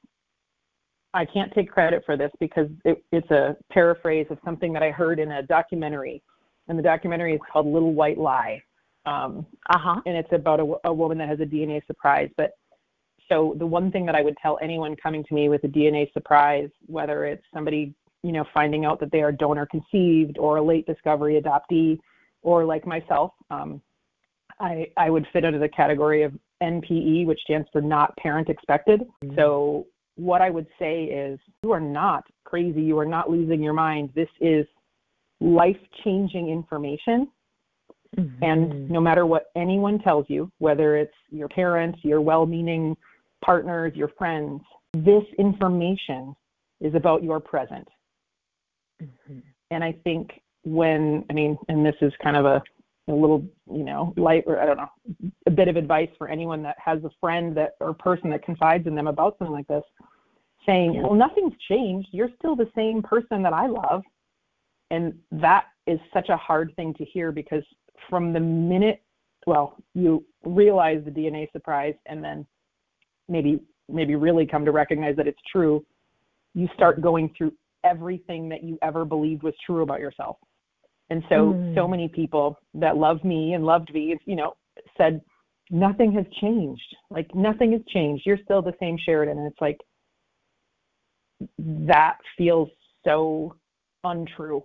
I 1.14 1.26
can't 1.26 1.54
take 1.54 1.72
credit 1.72 2.04
for 2.06 2.16
this 2.16 2.32
because 2.40 2.68
it, 2.86 3.04
it's 3.12 3.30
a 3.32 3.58
paraphrase 3.72 4.28
of 4.30 4.38
something 4.46 4.72
that 4.74 4.84
I 4.84 4.92
heard 4.92 5.20
in 5.20 5.32
a 5.32 5.42
documentary. 5.42 6.22
And 6.68 6.78
the 6.78 6.84
documentary 6.84 7.34
is 7.34 7.42
called 7.52 7.66
Little 7.66 7.94
White 7.94 8.18
Lie. 8.18 8.62
Um, 9.06 9.46
uh-huh. 9.70 10.02
And 10.06 10.18
it's 10.18 10.32
about 10.34 10.60
a, 10.60 10.76
a 10.84 10.94
woman 10.94 11.18
that 11.18 11.30
has 11.30 11.40
a 11.40 11.46
DNA 11.46 11.86
surprise. 11.88 12.30
But 12.38 12.52
so 13.30 13.56
the 13.58 13.66
one 13.66 13.92
thing 13.92 14.06
that 14.06 14.16
I 14.16 14.22
would 14.22 14.38
tell 14.42 14.58
anyone 14.62 14.96
coming 14.96 15.24
to 15.26 15.34
me 15.34 15.50
with 15.50 15.64
a 15.64 15.68
DNA 15.68 16.12
surprise, 16.14 16.70
whether 16.86 17.26
it's 17.26 17.44
somebody, 17.54 17.94
you 18.24 18.32
know, 18.32 18.46
finding 18.54 18.86
out 18.86 19.00
that 19.00 19.12
they 19.12 19.22
are 19.22 19.32
donor 19.32 19.66
conceived 19.66 20.38
or 20.38 20.58
a 20.58 20.64
late 20.64 20.86
discovery 20.86 21.42
adoptee, 21.42 22.00
or 22.42 22.64
like 22.66 22.86
myself, 22.86 23.32
um, 23.50 23.82
I, 24.60 24.88
I 24.98 25.10
would 25.10 25.28
fit 25.34 25.46
under 25.46 25.60
the 25.60 25.70
category 25.70 26.24
of 26.24 26.34
NPE, 26.62 27.26
which 27.26 27.40
stands 27.42 27.68
for 27.72 27.82
not 27.82 28.16
parent 28.18 28.50
expected. 28.50 29.02
Mm-hmm. 29.24 29.36
So 29.36 29.88
what 30.16 30.42
I 30.42 30.50
would 30.50 30.68
say 30.80 31.04
is 31.04 31.40
you 31.64 31.72
are 31.72 31.80
not 31.80 32.24
crazy. 32.44 32.82
You 32.82 32.98
are 33.00 33.06
not 33.06 33.30
losing 33.30 33.62
your 33.62 33.74
mind. 33.74 34.12
This 34.16 34.30
is 34.42 34.66
life 35.40 35.78
changing 36.04 36.50
information. 36.50 37.28
Mm-hmm. 38.18 38.44
And 38.44 38.90
no 38.90 39.00
matter 39.00 39.26
what 39.26 39.52
anyone 39.56 40.00
tells 40.00 40.26
you, 40.30 40.52
whether 40.60 40.98
it's 40.98 41.14
your 41.30 41.50
parents, 41.50 42.00
your 42.04 42.22
well 42.22 42.46
meaning 42.46 42.96
partners, 43.44 43.94
your 43.96 44.10
friends, 44.18 44.62
this 44.94 45.24
information 45.38 46.36
is 46.82 46.96
about 46.96 47.24
your 47.24 47.40
present. 47.40 47.88
Mm-hmm. 49.02 49.40
And 49.72 49.84
I 49.84 49.94
think 50.04 50.42
when, 50.64 51.26
I 51.30 51.34
mean, 51.34 51.58
and 51.70 51.86
this 51.86 51.96
is 52.02 52.12
kind 52.22 52.38
of 52.38 52.46
a, 52.46 52.62
a 53.10 53.14
little, 53.14 53.44
you 53.72 53.84
know, 53.84 54.14
light 54.18 54.44
or 54.48 54.60
I 54.60 54.66
don't 54.66 54.78
know, 54.78 55.32
a 55.46 55.52
bit 55.52 55.68
of 55.68 55.76
advice 55.76 56.10
for 56.18 56.28
anyone 56.28 56.62
that 56.64 56.76
has 56.84 57.04
a 57.04 57.10
friend 57.20 57.56
that 57.56 57.72
or 57.80 57.94
person 57.94 58.30
that 58.32 58.44
confides 58.44 58.88
in 58.88 58.96
them 58.96 59.08
about 59.08 59.38
something 59.38 59.54
like 59.54 59.68
this, 59.68 59.84
saying, 60.66 60.94
yeah. 60.94 61.02
well, 61.04 61.14
nothing's 61.14 61.54
changed. 61.70 62.10
You're 62.12 62.32
still 62.38 62.56
the 62.56 62.70
same 62.76 63.02
person 63.02 63.42
that 63.44 63.54
I 63.54 63.68
love. 63.68 64.04
And 64.92 65.18
that 65.32 65.66
is 65.86 66.00
such 66.14 66.30
a 66.30 66.38
hard 66.38 66.74
thing 66.76 66.94
to 66.96 67.06
hear 67.06 67.32
because 67.32 67.64
from 68.10 68.34
the 68.34 68.40
minute, 68.40 69.02
well, 69.46 69.76
you 69.94 70.26
realize 70.44 71.02
the 71.06 71.12
DNA 71.12 71.52
surprise 71.52 71.96
and 72.06 72.24
then 72.24 72.46
maybe 73.28 73.60
maybe 73.90 74.16
really 74.16 74.46
come 74.46 74.66
to 74.66 74.72
recognize 74.72 75.16
that 75.16 75.28
it's 75.28 75.40
true, 75.52 75.86
you 76.54 76.68
start 76.74 77.02
going 77.02 77.34
through 77.38 77.54
everything 77.84 78.50
that 78.50 78.64
you 78.64 78.78
ever 78.82 79.06
believed 79.06 79.44
was 79.44 79.54
true 79.66 79.82
about 79.82 80.00
yourself. 80.00 80.38
And 81.10 81.24
so 81.30 81.54
mm. 81.54 81.76
so 81.76 81.88
many 81.88 82.08
people 82.08 82.60
that 82.74 82.98
love 82.98 83.24
me 83.24 83.54
and 83.54 83.66
loved 83.66 83.94
me, 83.94 84.18
you 84.26 84.36
know, 84.36 84.56
said 84.98 85.22
nothing 85.70 86.12
has 86.14 86.26
changed. 86.42 86.96
Like 87.10 87.34
nothing 87.34 87.72
has 87.72 87.82
changed. 87.88 88.24
You're 88.26 88.40
still 88.44 88.62
the 88.62 88.74
same 88.80 88.98
Sheridan. 88.98 89.38
And 89.38 89.48
it's 89.48 89.62
like 89.62 89.80
that 91.60 92.18
feels 92.38 92.70
so 93.06 93.56
untrue. 94.04 94.64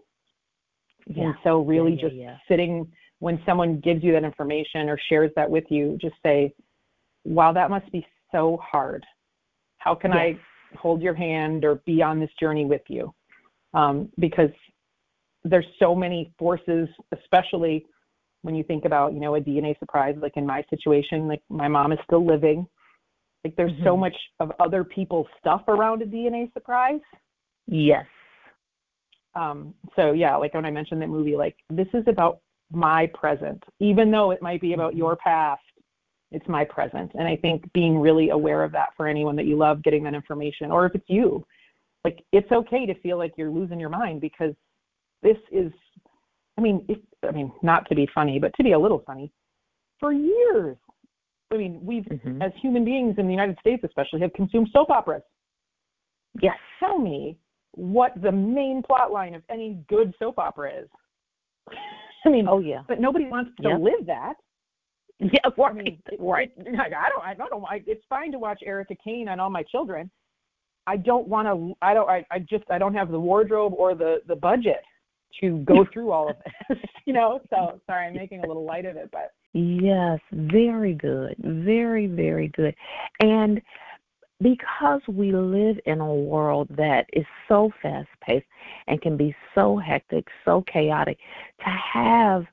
Yeah. 1.07 1.25
And 1.25 1.35
so 1.45 1.61
really 1.61 1.93
yeah, 1.93 2.09
yeah, 2.13 2.31
just 2.33 2.49
sitting 2.49 2.91
when 3.19 3.41
someone 3.47 3.79
gives 3.79 4.03
you 4.03 4.13
that 4.13 4.25
information 4.25 4.89
or 4.89 4.99
shares 5.09 5.31
that 5.37 5.49
with 5.49 5.65
you, 5.69 5.97
just 6.01 6.17
say, 6.25 6.53
wow, 7.25 7.53
that 7.53 7.71
must 7.71 7.91
be 7.93 8.05
so 8.33 8.59
hard. 8.63 9.05
How 9.79 9.95
can 9.95 10.13
yes. 10.13 10.19
I 10.21 10.77
hold 10.77 11.03
your 11.03 11.15
hand 11.15 11.65
or 11.65 11.77
be 11.87 12.03
on 12.03 12.19
this 12.21 12.31
journey 12.41 12.65
with 12.65 12.83
you? 12.89 13.13
Um, 13.75 14.11
because 14.19 14.51
there's 15.45 15.67
so 15.79 15.95
many 15.95 16.33
forces, 16.39 16.89
especially 17.13 17.87
when 18.43 18.55
you 18.55 18.65
think 18.65 18.85
about, 18.85 19.13
you 19.13 19.21
know, 19.21 19.37
a 19.37 19.41
DNA 19.41 19.79
surprise, 19.79 20.17
like 20.21 20.37
in 20.37 20.47
my 20.47 20.65
situation, 20.69 21.29
like 21.29 21.43
my 21.49 21.69
mom 21.69 21.93
is 21.93 21.99
still 22.05 22.27
living. 22.27 22.67
Like 23.45 23.57
there's 23.57 23.73
mm-hmm. 23.73 23.85
so 23.85 23.97
much 23.97 24.15
of 24.41 24.53
other 24.61 24.85
people's 24.85 25.27
stuff 25.41 25.63
around 25.69 26.03
a 26.03 26.07
DNA 26.07 26.53
surprise. 26.53 27.01
Yes. 27.67 28.07
Um, 29.35 29.75
so 29.97 30.13
yeah, 30.13 30.37
like 30.37 30.55
when 30.55 30.65
I 30.65 30.71
mentioned 30.71 31.01
that 31.03 31.09
movie, 31.09 31.37
like 31.37 31.57
this 31.71 31.89
is 31.95 32.05
about 32.07 32.41
my 32.71 33.11
present, 33.15 33.63
even 33.81 34.11
though 34.11 34.31
it 34.31 34.43
might 34.43 34.61
be 34.61 34.75
about 34.75 34.91
mm-hmm. 34.91 34.99
your 34.99 35.17
past, 35.17 35.63
it's 36.33 36.49
my 36.49 36.65
present. 36.65 37.13
And 37.15 37.29
I 37.29 37.37
think 37.37 37.71
being 37.73 37.99
really 37.99 38.31
aware 38.31 38.63
of 38.63 38.73
that 38.73 38.91
for 38.97 39.07
anyone 39.07 39.37
that 39.37 39.47
you 39.47 39.57
love, 39.57 39.83
getting 39.83 40.03
that 40.05 40.15
information, 40.15 40.71
or 40.71 40.87
if 40.87 40.95
it's 40.95 41.09
you, 41.09 41.45
like 42.05 42.25
it's 42.33 42.51
okay 42.51 42.87
to 42.87 42.95
feel 43.01 43.19
like 43.19 43.35
you're 43.37 43.51
losing 43.51 43.79
your 43.79 43.89
mind 43.89 44.21
because 44.21 44.55
this 45.23 45.37
is, 45.51 45.73
I 46.59 46.61
mean, 46.61 46.85
if, 46.89 46.99
I 47.27 47.31
mean, 47.31 47.53
not 47.63 47.89
to 47.89 47.95
be 47.95 48.09
funny, 48.15 48.39
but 48.39 48.53
to 48.57 48.65
be 48.65 48.73
a 48.73 48.79
little 48.79 49.03
funny, 49.07 49.31
for 50.01 50.13
years 50.13 50.77
I 51.53 51.57
mean, 51.57 51.81
we've, 51.83 52.05
mm-hmm. 52.05 52.41
as 52.41 52.51
human 52.61 52.85
beings 52.85 53.17
in 53.19 53.27
the 53.27 53.31
United 53.31 53.59
States 53.61 53.85
especially, 53.85 54.21
have 54.21 54.33
consumed 54.33 54.69
soap 54.73 54.91
operas. 54.91 55.23
Yes. 56.41 56.57
Tell 56.81 56.99
me 56.99 57.37
what 57.73 58.13
the 58.23 58.33
main 58.33 58.83
plot 58.83 59.13
line 59.13 59.35
of 59.35 59.43
any 59.51 59.79
good 59.89 60.15
soap 60.19 60.39
opera 60.39 60.71
is. 60.83 60.89
I 62.25 62.31
mean, 62.31 62.47
oh 62.49 62.61
yeah, 62.61 62.83
but 62.87 63.01
nobody 63.01 63.27
wants 63.27 63.51
to 63.61 63.69
yep. 63.69 63.81
live 63.81 64.07
that. 64.07 64.35
Yeah, 65.33 65.51
right. 65.57 65.71
I 65.71 65.73
mean, 65.73 66.03
right. 66.19 66.53
I 66.59 67.09
don't. 67.09 67.25
I 67.25 67.35
don't. 67.35 67.65
I, 67.65 67.83
it's 67.87 68.03
fine 68.09 68.33
to 68.33 68.41
watch 68.41 68.61
Erica 68.67 68.95
Kane 69.05 69.29
on 69.29 69.39
All 69.39 69.51
My 69.51 69.63
Children. 69.63 70.11
I 70.89 70.97
don't 70.97 71.29
want 71.29 71.47
to. 71.47 71.75
I 71.81 71.95
don't. 71.95 72.09
I, 72.09 72.27
I 72.31 72.41
just. 72.41 72.65
I 72.71 72.79
don't 72.79 72.95
have 72.95 73.11
the 73.11 73.21
wardrobe 73.21 73.73
or 73.77 73.95
the 73.95 74.23
the 74.27 74.35
budget 74.35 74.83
to 75.41 75.59
go 75.59 75.87
through 75.93 76.11
all 76.11 76.31
of 76.31 76.37
this. 76.69 76.79
you 77.07 77.13
know. 77.13 77.41
So 77.51 77.81
sorry, 77.87 78.09
I'm 78.09 78.15
making 78.15 78.43
a 78.43 78.49
little 78.49 78.65
light 78.65 78.85
of 78.85 78.97
it, 78.97 79.11
but 79.13 79.33
Yes, 79.53 80.19
very 80.33 80.95
good. 80.95 81.35
Very, 81.39 82.07
very 82.07 82.49
good. 82.49 82.75
And 83.21 83.61
because 84.41 85.01
we 85.07 85.33
live 85.33 85.79
in 85.87 86.01
a 86.01 86.15
world 86.15 86.69
that 86.77 87.07
is 87.13 87.27
so 87.49 87.71
fast 87.83 88.09
paced 88.23 88.47
and 88.87 89.01
can 89.01 89.17
be 89.17 89.35
so 89.55 89.77
hectic, 89.77 90.27
so 90.45 90.65
chaotic, 90.73 91.19
to 91.61 91.71
have 91.93 92.45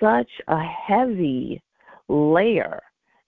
such 0.00 0.30
a 0.48 0.58
heavy 0.58 1.62
layer 2.08 2.82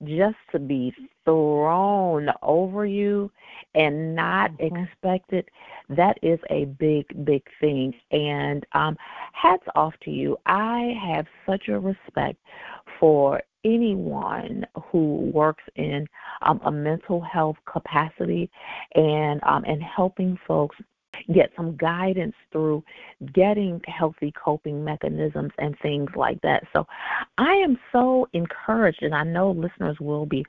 just 0.04 0.36
to 0.52 0.58
be 0.58 0.94
thrown 1.24 2.28
over 2.42 2.86
you 2.86 3.30
and 3.74 4.14
not 4.14 4.52
mm-hmm. 4.52 4.76
expected, 4.76 5.48
that 5.88 6.16
is 6.22 6.38
a 6.50 6.66
big, 6.66 7.04
big 7.24 7.42
thing. 7.60 7.92
And 8.10 8.64
um, 8.72 8.96
hats 9.32 9.64
off 9.74 9.94
to 10.04 10.10
you. 10.10 10.36
I 10.46 10.94
have 11.04 11.26
such 11.46 11.68
a 11.68 11.78
respect 11.78 12.38
for 13.00 13.42
anyone 13.64 14.64
who 14.90 15.30
works 15.34 15.64
in 15.76 16.06
um, 16.42 16.60
a 16.64 16.70
mental 16.70 17.20
health 17.20 17.56
capacity 17.70 18.50
and 18.94 19.40
um, 19.42 19.64
and 19.64 19.82
helping 19.82 20.38
folks 20.46 20.76
get 21.32 21.50
some 21.56 21.76
guidance 21.76 22.34
through 22.52 22.82
getting 23.32 23.80
healthy 23.86 24.32
coping 24.32 24.84
mechanisms 24.84 25.52
and 25.58 25.76
things 25.80 26.10
like 26.16 26.40
that. 26.42 26.64
So 26.72 26.86
I 27.36 27.52
am 27.54 27.78
so 27.92 28.28
encouraged, 28.32 29.02
and 29.02 29.14
I 29.14 29.24
know 29.24 29.50
listeners 29.50 29.96
will 30.00 30.26
be 30.26 30.44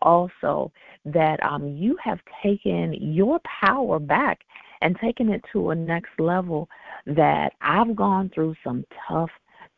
also, 0.00 0.72
that 1.04 1.42
um, 1.42 1.66
you 1.68 1.96
have 2.02 2.20
taken 2.42 2.94
your 2.94 3.40
power 3.60 3.98
back 3.98 4.40
and 4.82 4.96
taken 5.00 5.28
it 5.30 5.42
to 5.52 5.70
a 5.70 5.74
next 5.74 6.10
level 6.18 6.68
that 7.06 7.52
I've 7.60 7.96
gone 7.96 8.30
through 8.34 8.54
some 8.64 8.84
tough 9.08 9.30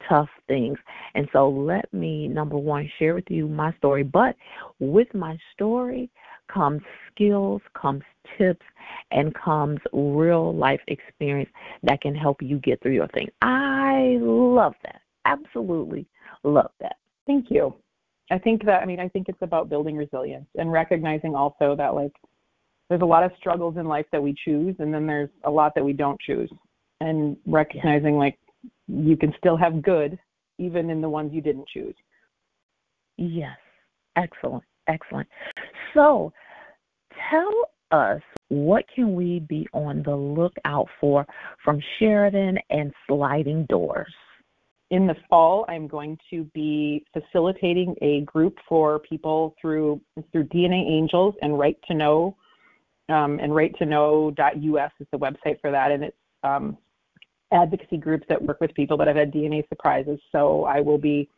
tough 0.09 0.29
things. 0.49 0.77
And 1.15 1.29
so 1.33 1.49
let 1.49 1.93
me, 1.93 2.29
number 2.29 2.59
one, 2.59 2.91
share 2.99 3.15
with 3.15 3.31
you 3.31 3.49
my 3.49 3.73
story. 3.79 4.03
But 4.03 4.37
with 4.79 5.09
my 5.15 5.39
story 5.55 6.11
comes 6.53 6.83
skills, 7.11 7.63
comes 7.81 8.03
tips, 8.37 8.67
and 9.11 9.35
comes 9.35 9.79
real 9.93 10.55
life 10.55 10.81
experience 10.89 11.51
that 11.83 12.01
can 12.01 12.15
help 12.15 12.43
you 12.43 12.59
get 12.59 12.81
through 12.83 12.95
your 12.95 13.09
thing. 13.09 13.29
I 13.43 14.19
love 14.21 14.75
that. 14.83 15.01
Absolutely 15.25 16.07
love 16.43 16.71
that. 16.81 16.97
Thank 17.27 17.51
you. 17.51 17.75
I 18.31 18.39
think 18.39 18.65
that, 18.65 18.83
I 18.83 18.87
mean, 18.87 19.01
I 19.01 19.09
think 19.09 19.29
it's 19.29 19.43
about 19.43 19.69
building 19.69 19.97
resilience 19.97 20.47
and 20.57 20.73
recognizing 20.73 21.35
also 21.35 21.75
that, 21.77 21.95
like, 21.95 22.13
there's 22.89 23.03
a 23.03 23.07
lot 23.07 23.23
of 23.23 23.33
struggles 23.39 23.77
in 23.77 23.87
life 23.87 24.07
that 24.13 24.23
we 24.23 24.35
choose, 24.45 24.77
and 24.79 24.93
then 24.93 25.07
there's 25.07 25.31
a 25.45 25.51
lot 25.51 25.75
that 25.75 25.85
we 25.85 25.93
don't 25.93 26.21
choose. 26.21 26.51
And 27.01 27.37
recognizing, 27.47 28.15
yeah. 28.15 28.21
like, 28.21 28.39
you 28.89 29.17
can 29.17 29.35
still 29.39 29.57
have 29.57 29.83
good 29.83 30.19
even 30.59 30.91
in 30.91 31.01
the 31.01 31.09
ones 31.09 31.33
you 31.35 31.41
didn't 31.41 31.69
choose. 31.69 31.95
Yes. 33.17 33.57
Excellent. 34.17 34.65
Excellent. 34.87 35.29
So, 35.93 36.33
tell 37.31 37.53
us 37.91 38.23
what 38.55 38.85
can 38.95 39.15
we 39.15 39.41
be 39.41 39.67
on 39.73 40.03
the 40.05 40.15
lookout 40.15 40.89
for 41.01 41.27
from 41.65 41.81
Sheridan 41.99 42.59
and 42.71 42.93
Sliding 43.07 43.67
Doors? 43.67 44.15
In 44.91 45.07
the 45.07 45.17
fall, 45.29 45.65
I'm 45.69 45.89
going 45.89 46.17
to 46.31 46.45
be 46.55 47.05
facilitating 47.13 47.97
a 48.01 48.21
group 48.21 48.57
for 48.69 49.01
people 49.01 49.55
through 49.61 50.01
through 50.31 50.45
DNA 50.45 50.89
Angels 50.89 51.35
and 51.43 51.59
Right 51.59 51.77
to 51.89 51.95
Know, 51.95 52.37
um, 53.09 53.41
and 53.41 53.55
Right 53.55 53.75
to 53.79 53.87
Know.us 53.87 54.93
is 55.01 55.07
the 55.11 55.19
website 55.19 55.61
for 55.61 55.71
that, 55.73 55.91
and 55.91 56.05
it's 56.05 56.17
um, 56.45 56.79
advocacy 57.53 57.97
groups 57.97 58.25
that 58.29 58.41
work 58.41 58.61
with 58.61 58.73
people 58.75 58.97
that 58.99 59.09
have 59.09 59.17
had 59.17 59.33
DNA 59.33 59.69
surprises. 59.69 60.21
So 60.31 60.65
I 60.65 60.81
will 60.81 60.99
be 60.99 61.29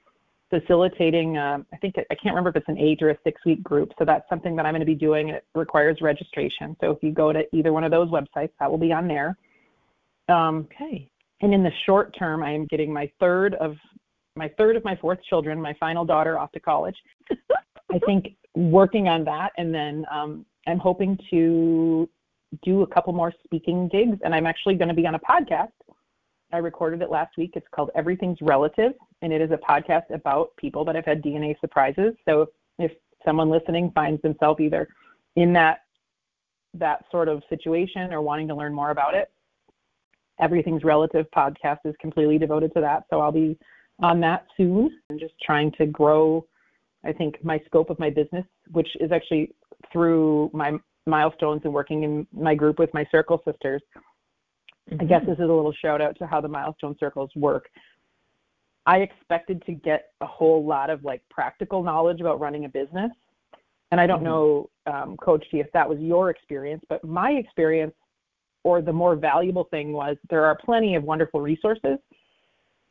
facilitating, 0.50 1.36
uh, 1.36 1.58
I 1.72 1.76
think, 1.78 1.96
I 1.98 2.14
can't 2.14 2.34
remember 2.34 2.50
if 2.50 2.56
it's 2.56 2.68
an 2.68 2.78
eight 2.78 3.02
or 3.02 3.10
a 3.10 3.18
six 3.24 3.40
week 3.44 3.62
group. 3.62 3.92
So 3.98 4.04
that's 4.04 4.28
something 4.28 4.56
that 4.56 4.66
I'm 4.66 4.72
going 4.72 4.80
to 4.80 4.86
be 4.86 4.94
doing. 4.94 5.30
It 5.30 5.44
requires 5.54 5.98
registration. 6.00 6.76
So 6.80 6.90
if 6.90 7.02
you 7.02 7.12
go 7.12 7.32
to 7.32 7.42
either 7.52 7.72
one 7.72 7.84
of 7.84 7.90
those 7.90 8.08
websites, 8.08 8.50
that 8.60 8.70
will 8.70 8.78
be 8.78 8.92
on 8.92 9.08
there. 9.08 9.36
Um, 10.28 10.68
okay. 10.72 11.08
And 11.42 11.52
in 11.52 11.62
the 11.62 11.72
short 11.84 12.16
term, 12.18 12.42
I 12.42 12.52
am 12.52 12.66
getting 12.66 12.92
my 12.92 13.10
third 13.20 13.54
of 13.54 13.76
my 14.36 14.50
third 14.58 14.76
of 14.76 14.84
my 14.84 14.96
fourth 14.96 15.18
children, 15.28 15.60
my 15.60 15.74
final 15.80 16.04
daughter, 16.04 16.38
off 16.38 16.52
to 16.52 16.60
college. 16.60 16.96
I 17.92 17.98
think 18.04 18.36
working 18.54 19.08
on 19.08 19.24
that, 19.24 19.52
and 19.56 19.74
then 19.74 20.04
um, 20.12 20.44
I'm 20.66 20.78
hoping 20.78 21.18
to 21.30 22.08
do 22.62 22.82
a 22.82 22.86
couple 22.86 23.12
more 23.14 23.32
speaking 23.44 23.88
gigs, 23.88 24.18
and 24.24 24.34
I'm 24.34 24.46
actually 24.46 24.74
going 24.74 24.88
to 24.88 24.94
be 24.94 25.06
on 25.06 25.14
a 25.14 25.18
podcast 25.18 25.68
I 26.52 26.58
recorded 26.58 27.02
it 27.02 27.10
last 27.10 27.36
week. 27.36 27.52
It's 27.54 27.66
called 27.74 27.90
Everything's 27.94 28.38
Relative, 28.40 28.92
and 29.22 29.32
it 29.32 29.40
is 29.40 29.50
a 29.50 29.56
podcast 29.56 30.10
about 30.12 30.56
people 30.56 30.84
that 30.84 30.94
have 30.94 31.04
had 31.04 31.22
DNA 31.22 31.58
surprises. 31.60 32.14
So 32.24 32.42
if, 32.42 32.48
if 32.78 32.92
someone 33.24 33.50
listening 33.50 33.90
finds 33.94 34.20
themselves 34.22 34.60
either 34.60 34.88
in 35.36 35.52
that 35.54 35.80
that 36.74 37.04
sort 37.10 37.28
of 37.28 37.42
situation 37.48 38.12
or 38.12 38.20
wanting 38.20 38.46
to 38.48 38.54
learn 38.54 38.74
more 38.74 38.90
about 38.90 39.14
it, 39.14 39.30
Everything's 40.40 40.84
Relative 40.84 41.24
podcast 41.34 41.78
is 41.86 41.94
completely 41.98 42.36
devoted 42.36 42.74
to 42.74 42.80
that. 42.82 43.04
So 43.08 43.20
I'll 43.20 43.32
be 43.32 43.58
on 44.00 44.20
that 44.20 44.46
soon 44.58 45.00
and 45.08 45.18
just 45.18 45.32
trying 45.42 45.72
to 45.78 45.86
grow 45.86 46.46
I 47.04 47.12
think 47.12 47.42
my 47.44 47.60
scope 47.66 47.88
of 47.88 47.98
my 48.00 48.10
business, 48.10 48.44
which 48.72 48.88
is 48.98 49.12
actually 49.12 49.52
through 49.92 50.50
my 50.52 50.72
milestones 51.06 51.60
and 51.62 51.72
working 51.72 52.02
in 52.02 52.26
my 52.32 52.52
group 52.54 52.80
with 52.80 52.92
my 52.92 53.06
circle 53.12 53.40
sisters 53.46 53.80
Mm-hmm. 54.90 55.02
I 55.02 55.04
guess 55.04 55.22
this 55.26 55.34
is 55.34 55.40
a 55.40 55.52
little 55.52 55.72
shout 55.72 56.00
out 56.00 56.16
to 56.18 56.26
how 56.26 56.40
the 56.40 56.48
milestone 56.48 56.96
circles 56.98 57.30
work. 57.34 57.68
I 58.86 58.98
expected 58.98 59.64
to 59.66 59.72
get 59.72 60.10
a 60.20 60.26
whole 60.26 60.64
lot 60.64 60.90
of 60.90 61.04
like 61.04 61.22
practical 61.28 61.82
knowledge 61.82 62.20
about 62.20 62.40
running 62.40 62.64
a 62.64 62.68
business. 62.68 63.10
And 63.90 64.00
I 64.00 64.06
don't 64.06 64.22
mm-hmm. 64.22 64.24
know, 64.26 64.70
um, 64.86 65.16
Coach 65.16 65.44
Tee, 65.50 65.60
if 65.60 65.70
that 65.72 65.88
was 65.88 65.98
your 65.98 66.30
experience, 66.30 66.82
but 66.88 67.04
my 67.04 67.32
experience 67.32 67.94
or 68.64 68.82
the 68.82 68.92
more 68.92 69.14
valuable 69.14 69.64
thing 69.64 69.92
was 69.92 70.16
there 70.28 70.44
are 70.44 70.56
plenty 70.64 70.96
of 70.96 71.04
wonderful 71.04 71.40
resources, 71.40 71.98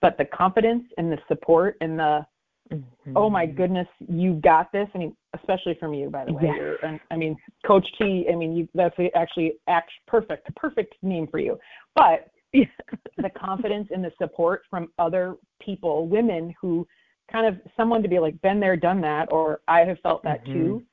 but 0.01 0.17
the 0.17 0.25
confidence 0.25 0.83
and 0.97 1.11
the 1.11 1.17
support 1.27 1.77
and 1.81 1.99
the 1.99 2.25
Mm-hmm. 2.73 3.15
Oh 3.15 3.29
my 3.29 3.45
goodness, 3.45 3.87
you 4.07 4.33
got 4.43 4.71
this. 4.71 4.87
I 4.95 4.97
mean, 4.97 5.15
especially 5.35 5.77
from 5.79 5.93
you, 5.93 6.09
by 6.09 6.25
the 6.25 6.33
way. 6.33 6.43
Yes. 6.45 6.77
And 6.81 6.99
I 7.11 7.15
mean, 7.15 7.37
Coach 7.65 7.85
Tee. 7.99 8.25
I 8.31 8.35
mean, 8.35 8.55
you, 8.55 8.67
that's 8.73 8.95
actually 9.15 9.53
act 9.67 9.91
perfect, 10.07 10.53
perfect 10.55 10.95
name 11.03 11.27
for 11.27 11.39
you. 11.39 11.59
But 11.95 12.31
the 13.17 13.29
confidence 13.29 13.89
and 13.93 14.03
the 14.03 14.11
support 14.17 14.63
from 14.69 14.91
other 14.99 15.35
people, 15.61 16.07
women 16.07 16.53
who 16.59 16.87
kind 17.31 17.47
of 17.47 17.59
someone 17.75 18.03
to 18.03 18.09
be 18.09 18.19
like, 18.19 18.39
been 18.41 18.59
there, 18.59 18.75
done 18.75 19.01
that, 19.01 19.31
or 19.31 19.61
I 19.67 19.81
have 19.81 19.99
felt 20.01 20.23
that 20.23 20.43
mm-hmm. 20.43 20.53
too. 20.53 20.83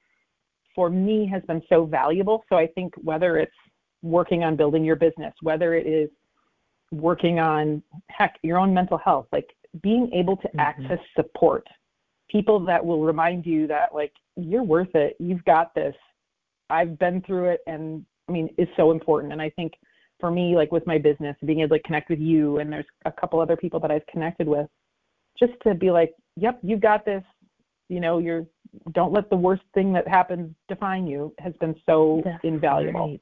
For 0.74 0.88
me, 0.88 1.26
has 1.26 1.42
been 1.42 1.62
so 1.68 1.84
valuable. 1.84 2.44
So 2.48 2.56
I 2.56 2.66
think 2.66 2.94
whether 2.96 3.36
it's 3.36 3.52
working 4.00 4.42
on 4.42 4.56
building 4.56 4.84
your 4.84 4.96
business, 4.96 5.34
whether 5.42 5.74
it 5.74 5.86
is 5.86 6.08
working 6.90 7.38
on 7.38 7.82
heck 8.08 8.38
your 8.42 8.58
own 8.58 8.72
mental 8.72 8.96
health, 8.98 9.26
like 9.32 9.48
being 9.82 10.10
able 10.12 10.36
to 10.38 10.48
mm-hmm. 10.48 10.60
access 10.60 10.98
support 11.14 11.66
people 12.32 12.58
that 12.60 12.84
will 12.84 13.02
remind 13.02 13.44
you 13.44 13.66
that 13.66 13.94
like 13.94 14.12
you're 14.36 14.62
worth 14.62 14.94
it 14.94 15.14
you've 15.20 15.44
got 15.44 15.74
this 15.74 15.94
i've 16.70 16.98
been 16.98 17.20
through 17.22 17.44
it 17.44 17.60
and 17.66 18.04
i 18.28 18.32
mean 18.32 18.48
is 18.56 18.68
so 18.76 18.90
important 18.90 19.32
and 19.32 19.42
i 19.42 19.50
think 19.50 19.74
for 20.22 20.30
me 20.30 20.54
like 20.54 20.70
with 20.70 20.86
my 20.86 20.98
business 20.98 21.36
being 21.44 21.60
able 21.60 21.76
to 21.76 21.82
connect 21.82 22.08
with 22.08 22.20
you 22.20 22.58
and 22.58 22.72
there's 22.72 22.86
a 23.06 23.12
couple 23.12 23.40
other 23.40 23.56
people 23.56 23.80
that 23.80 23.90
i've 23.90 24.06
connected 24.06 24.46
with 24.46 24.68
just 25.36 25.52
to 25.64 25.74
be 25.74 25.90
like 25.90 26.14
yep 26.36 26.60
you've 26.62 26.80
got 26.80 27.04
this 27.04 27.24
you 27.88 27.98
know 27.98 28.18
you're 28.18 28.46
don't 28.92 29.12
let 29.12 29.28
the 29.30 29.36
worst 29.36 29.64
thing 29.74 29.92
that 29.92 30.06
happens 30.06 30.54
define 30.68 31.08
you 31.08 31.34
has 31.40 31.52
been 31.60 31.74
so 31.84 32.22
That's 32.24 32.38
invaluable 32.44 33.08
right. 33.08 33.20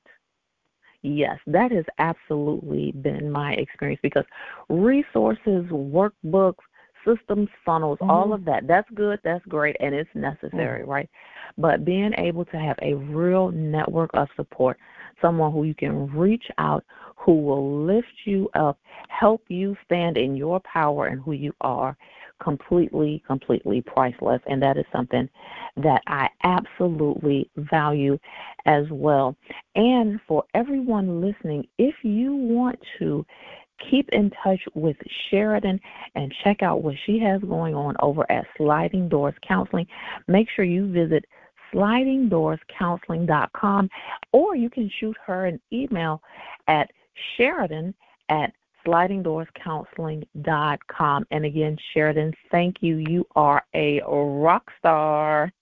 Yes, 1.02 1.38
that 1.46 1.72
has 1.72 1.86
absolutely 1.98 2.92
been 2.92 3.30
my 3.30 3.54
experience 3.54 4.00
because 4.02 4.26
resources, 4.68 5.64
workbooks, 5.70 6.56
systems, 7.04 7.48
funnels, 7.64 7.98
mm-hmm. 7.98 8.10
all 8.10 8.32
of 8.32 8.44
that, 8.44 8.66
that's 8.66 8.88
good, 8.94 9.18
that's 9.24 9.44
great, 9.46 9.76
and 9.80 9.94
it's 9.94 10.10
necessary, 10.14 10.82
mm-hmm. 10.82 10.90
right? 10.90 11.10
But 11.58 11.84
being 11.84 12.12
able 12.18 12.44
to 12.46 12.56
have 12.56 12.76
a 12.82 12.94
real 12.94 13.50
network 13.50 14.10
of 14.14 14.28
support, 14.36 14.78
someone 15.20 15.52
who 15.52 15.64
you 15.64 15.74
can 15.74 16.06
reach 16.16 16.44
out, 16.58 16.84
who 17.16 17.42
will 17.42 17.84
lift 17.84 18.06
you 18.24 18.48
up, 18.54 18.78
help 19.08 19.42
you 19.48 19.76
stand 19.84 20.16
in 20.16 20.36
your 20.36 20.60
power 20.60 21.06
and 21.06 21.20
who 21.20 21.32
you 21.32 21.52
are, 21.60 21.96
completely, 22.42 23.22
completely 23.26 23.82
priceless. 23.82 24.40
And 24.46 24.62
that 24.62 24.78
is 24.78 24.86
something 24.92 25.28
that 25.76 26.02
I 26.06 26.28
absolutely 26.44 27.50
value 27.56 28.18
as 28.66 28.84
well. 28.90 29.36
And 29.74 30.20
for 30.26 30.44
everyone 30.54 31.20
listening, 31.20 31.66
if 31.78 31.94
you 32.02 32.34
want 32.34 32.78
to 32.98 33.24
keep 33.90 34.08
in 34.10 34.30
touch 34.42 34.60
with 34.74 34.96
Sheridan 35.28 35.78
and 36.14 36.34
check 36.44 36.62
out 36.62 36.82
what 36.82 36.94
she 37.06 37.18
has 37.20 37.40
going 37.42 37.74
on 37.74 37.96
over 38.00 38.30
at 38.30 38.46
Sliding 38.56 39.08
Doors 39.08 39.34
Counseling, 39.46 39.86
make 40.28 40.48
sure 40.54 40.64
you 40.64 40.90
visit 40.90 41.24
slidingdoorscounseling.com 41.72 43.88
or 44.32 44.56
you 44.56 44.70
can 44.70 44.90
shoot 44.98 45.16
her 45.24 45.46
an 45.46 45.60
email 45.72 46.20
at 46.68 46.90
Sheridan 47.36 47.94
at 48.28 48.52
slidingdoorscounseling.com. 48.86 51.26
And 51.30 51.44
again, 51.44 51.76
Sheridan, 51.92 52.32
thank 52.50 52.76
you. 52.80 52.96
You 52.96 53.26
are 53.36 53.62
a 53.74 54.00
rock 54.06 54.70
star. 54.78 55.52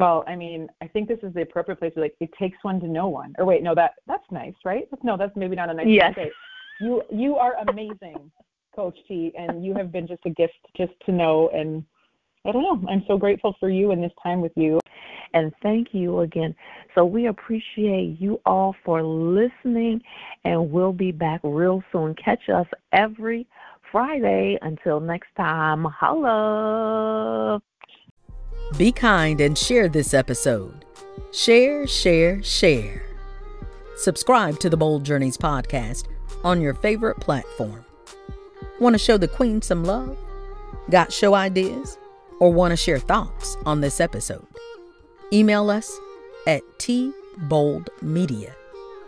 Well, 0.00 0.24
I 0.26 0.34
mean, 0.34 0.68
I 0.80 0.88
think 0.88 1.06
this 1.08 1.20
is 1.22 1.32
the 1.32 1.42
appropriate 1.42 1.78
place. 1.78 1.92
Like, 1.94 2.16
it 2.18 2.30
takes 2.36 2.58
one 2.62 2.80
to 2.80 2.88
know 2.88 3.06
one. 3.06 3.34
Or 3.38 3.44
wait, 3.44 3.62
no, 3.62 3.72
that 3.76 3.92
that's 4.08 4.28
nice, 4.32 4.54
right? 4.64 4.88
No, 5.04 5.16
that's 5.16 5.36
maybe 5.36 5.54
not 5.54 5.70
a 5.70 5.74
nice. 5.74 5.86
Yes. 5.86 6.18
You 6.82 7.00
you 7.12 7.36
are 7.36 7.54
amazing, 7.68 8.32
Coach 8.74 8.96
T, 9.06 9.32
and 9.38 9.64
you 9.64 9.72
have 9.74 9.92
been 9.92 10.08
just 10.08 10.22
a 10.26 10.30
gift 10.30 10.54
just 10.76 10.92
to 11.06 11.12
know. 11.12 11.48
And 11.54 11.84
I 12.44 12.50
don't 12.50 12.62
know. 12.62 12.88
I'm 12.90 13.04
so 13.06 13.16
grateful 13.16 13.54
for 13.60 13.70
you 13.70 13.92
and 13.92 14.02
this 14.02 14.10
time 14.20 14.40
with 14.40 14.50
you. 14.56 14.80
And 15.32 15.52
thank 15.62 15.88
you 15.92 16.20
again. 16.20 16.56
So 16.96 17.04
we 17.04 17.26
appreciate 17.26 18.20
you 18.20 18.40
all 18.44 18.74
for 18.84 19.00
listening, 19.00 20.02
and 20.44 20.72
we'll 20.72 20.92
be 20.92 21.12
back 21.12 21.40
real 21.44 21.84
soon. 21.92 22.16
Catch 22.16 22.48
us 22.52 22.66
every 22.92 23.46
Friday. 23.92 24.58
Until 24.60 24.98
next 24.98 25.28
time, 25.36 25.84
holla. 25.84 27.62
Be 28.76 28.90
kind 28.90 29.40
and 29.40 29.56
share 29.56 29.88
this 29.88 30.12
episode. 30.14 30.84
Share, 31.32 31.86
share, 31.86 32.42
share. 32.42 33.04
Subscribe 33.96 34.58
to 34.58 34.68
the 34.68 34.76
Bold 34.76 35.04
Journeys 35.04 35.36
podcast 35.36 36.08
on 36.44 36.60
your 36.60 36.74
favorite 36.74 37.18
platform. 37.20 37.84
Want 38.80 38.94
to 38.94 38.98
show 38.98 39.16
the 39.16 39.28
Queen 39.28 39.62
some 39.62 39.84
love? 39.84 40.18
Got 40.90 41.12
show 41.12 41.34
ideas? 41.34 41.96
Or 42.40 42.52
want 42.52 42.72
to 42.72 42.76
share 42.76 42.98
thoughts 42.98 43.56
on 43.64 43.80
this 43.80 44.00
episode? 44.00 44.44
Email 45.32 45.70
us 45.70 45.96
at 46.46 46.62
tboldmedia 46.78 48.52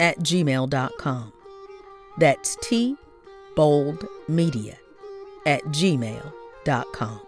at 0.01 0.18
gmail.com. 0.20 1.33
That's 2.18 2.57
tboldmedia 2.57 4.77
at 5.47 5.62
gmail.com. 5.64 7.20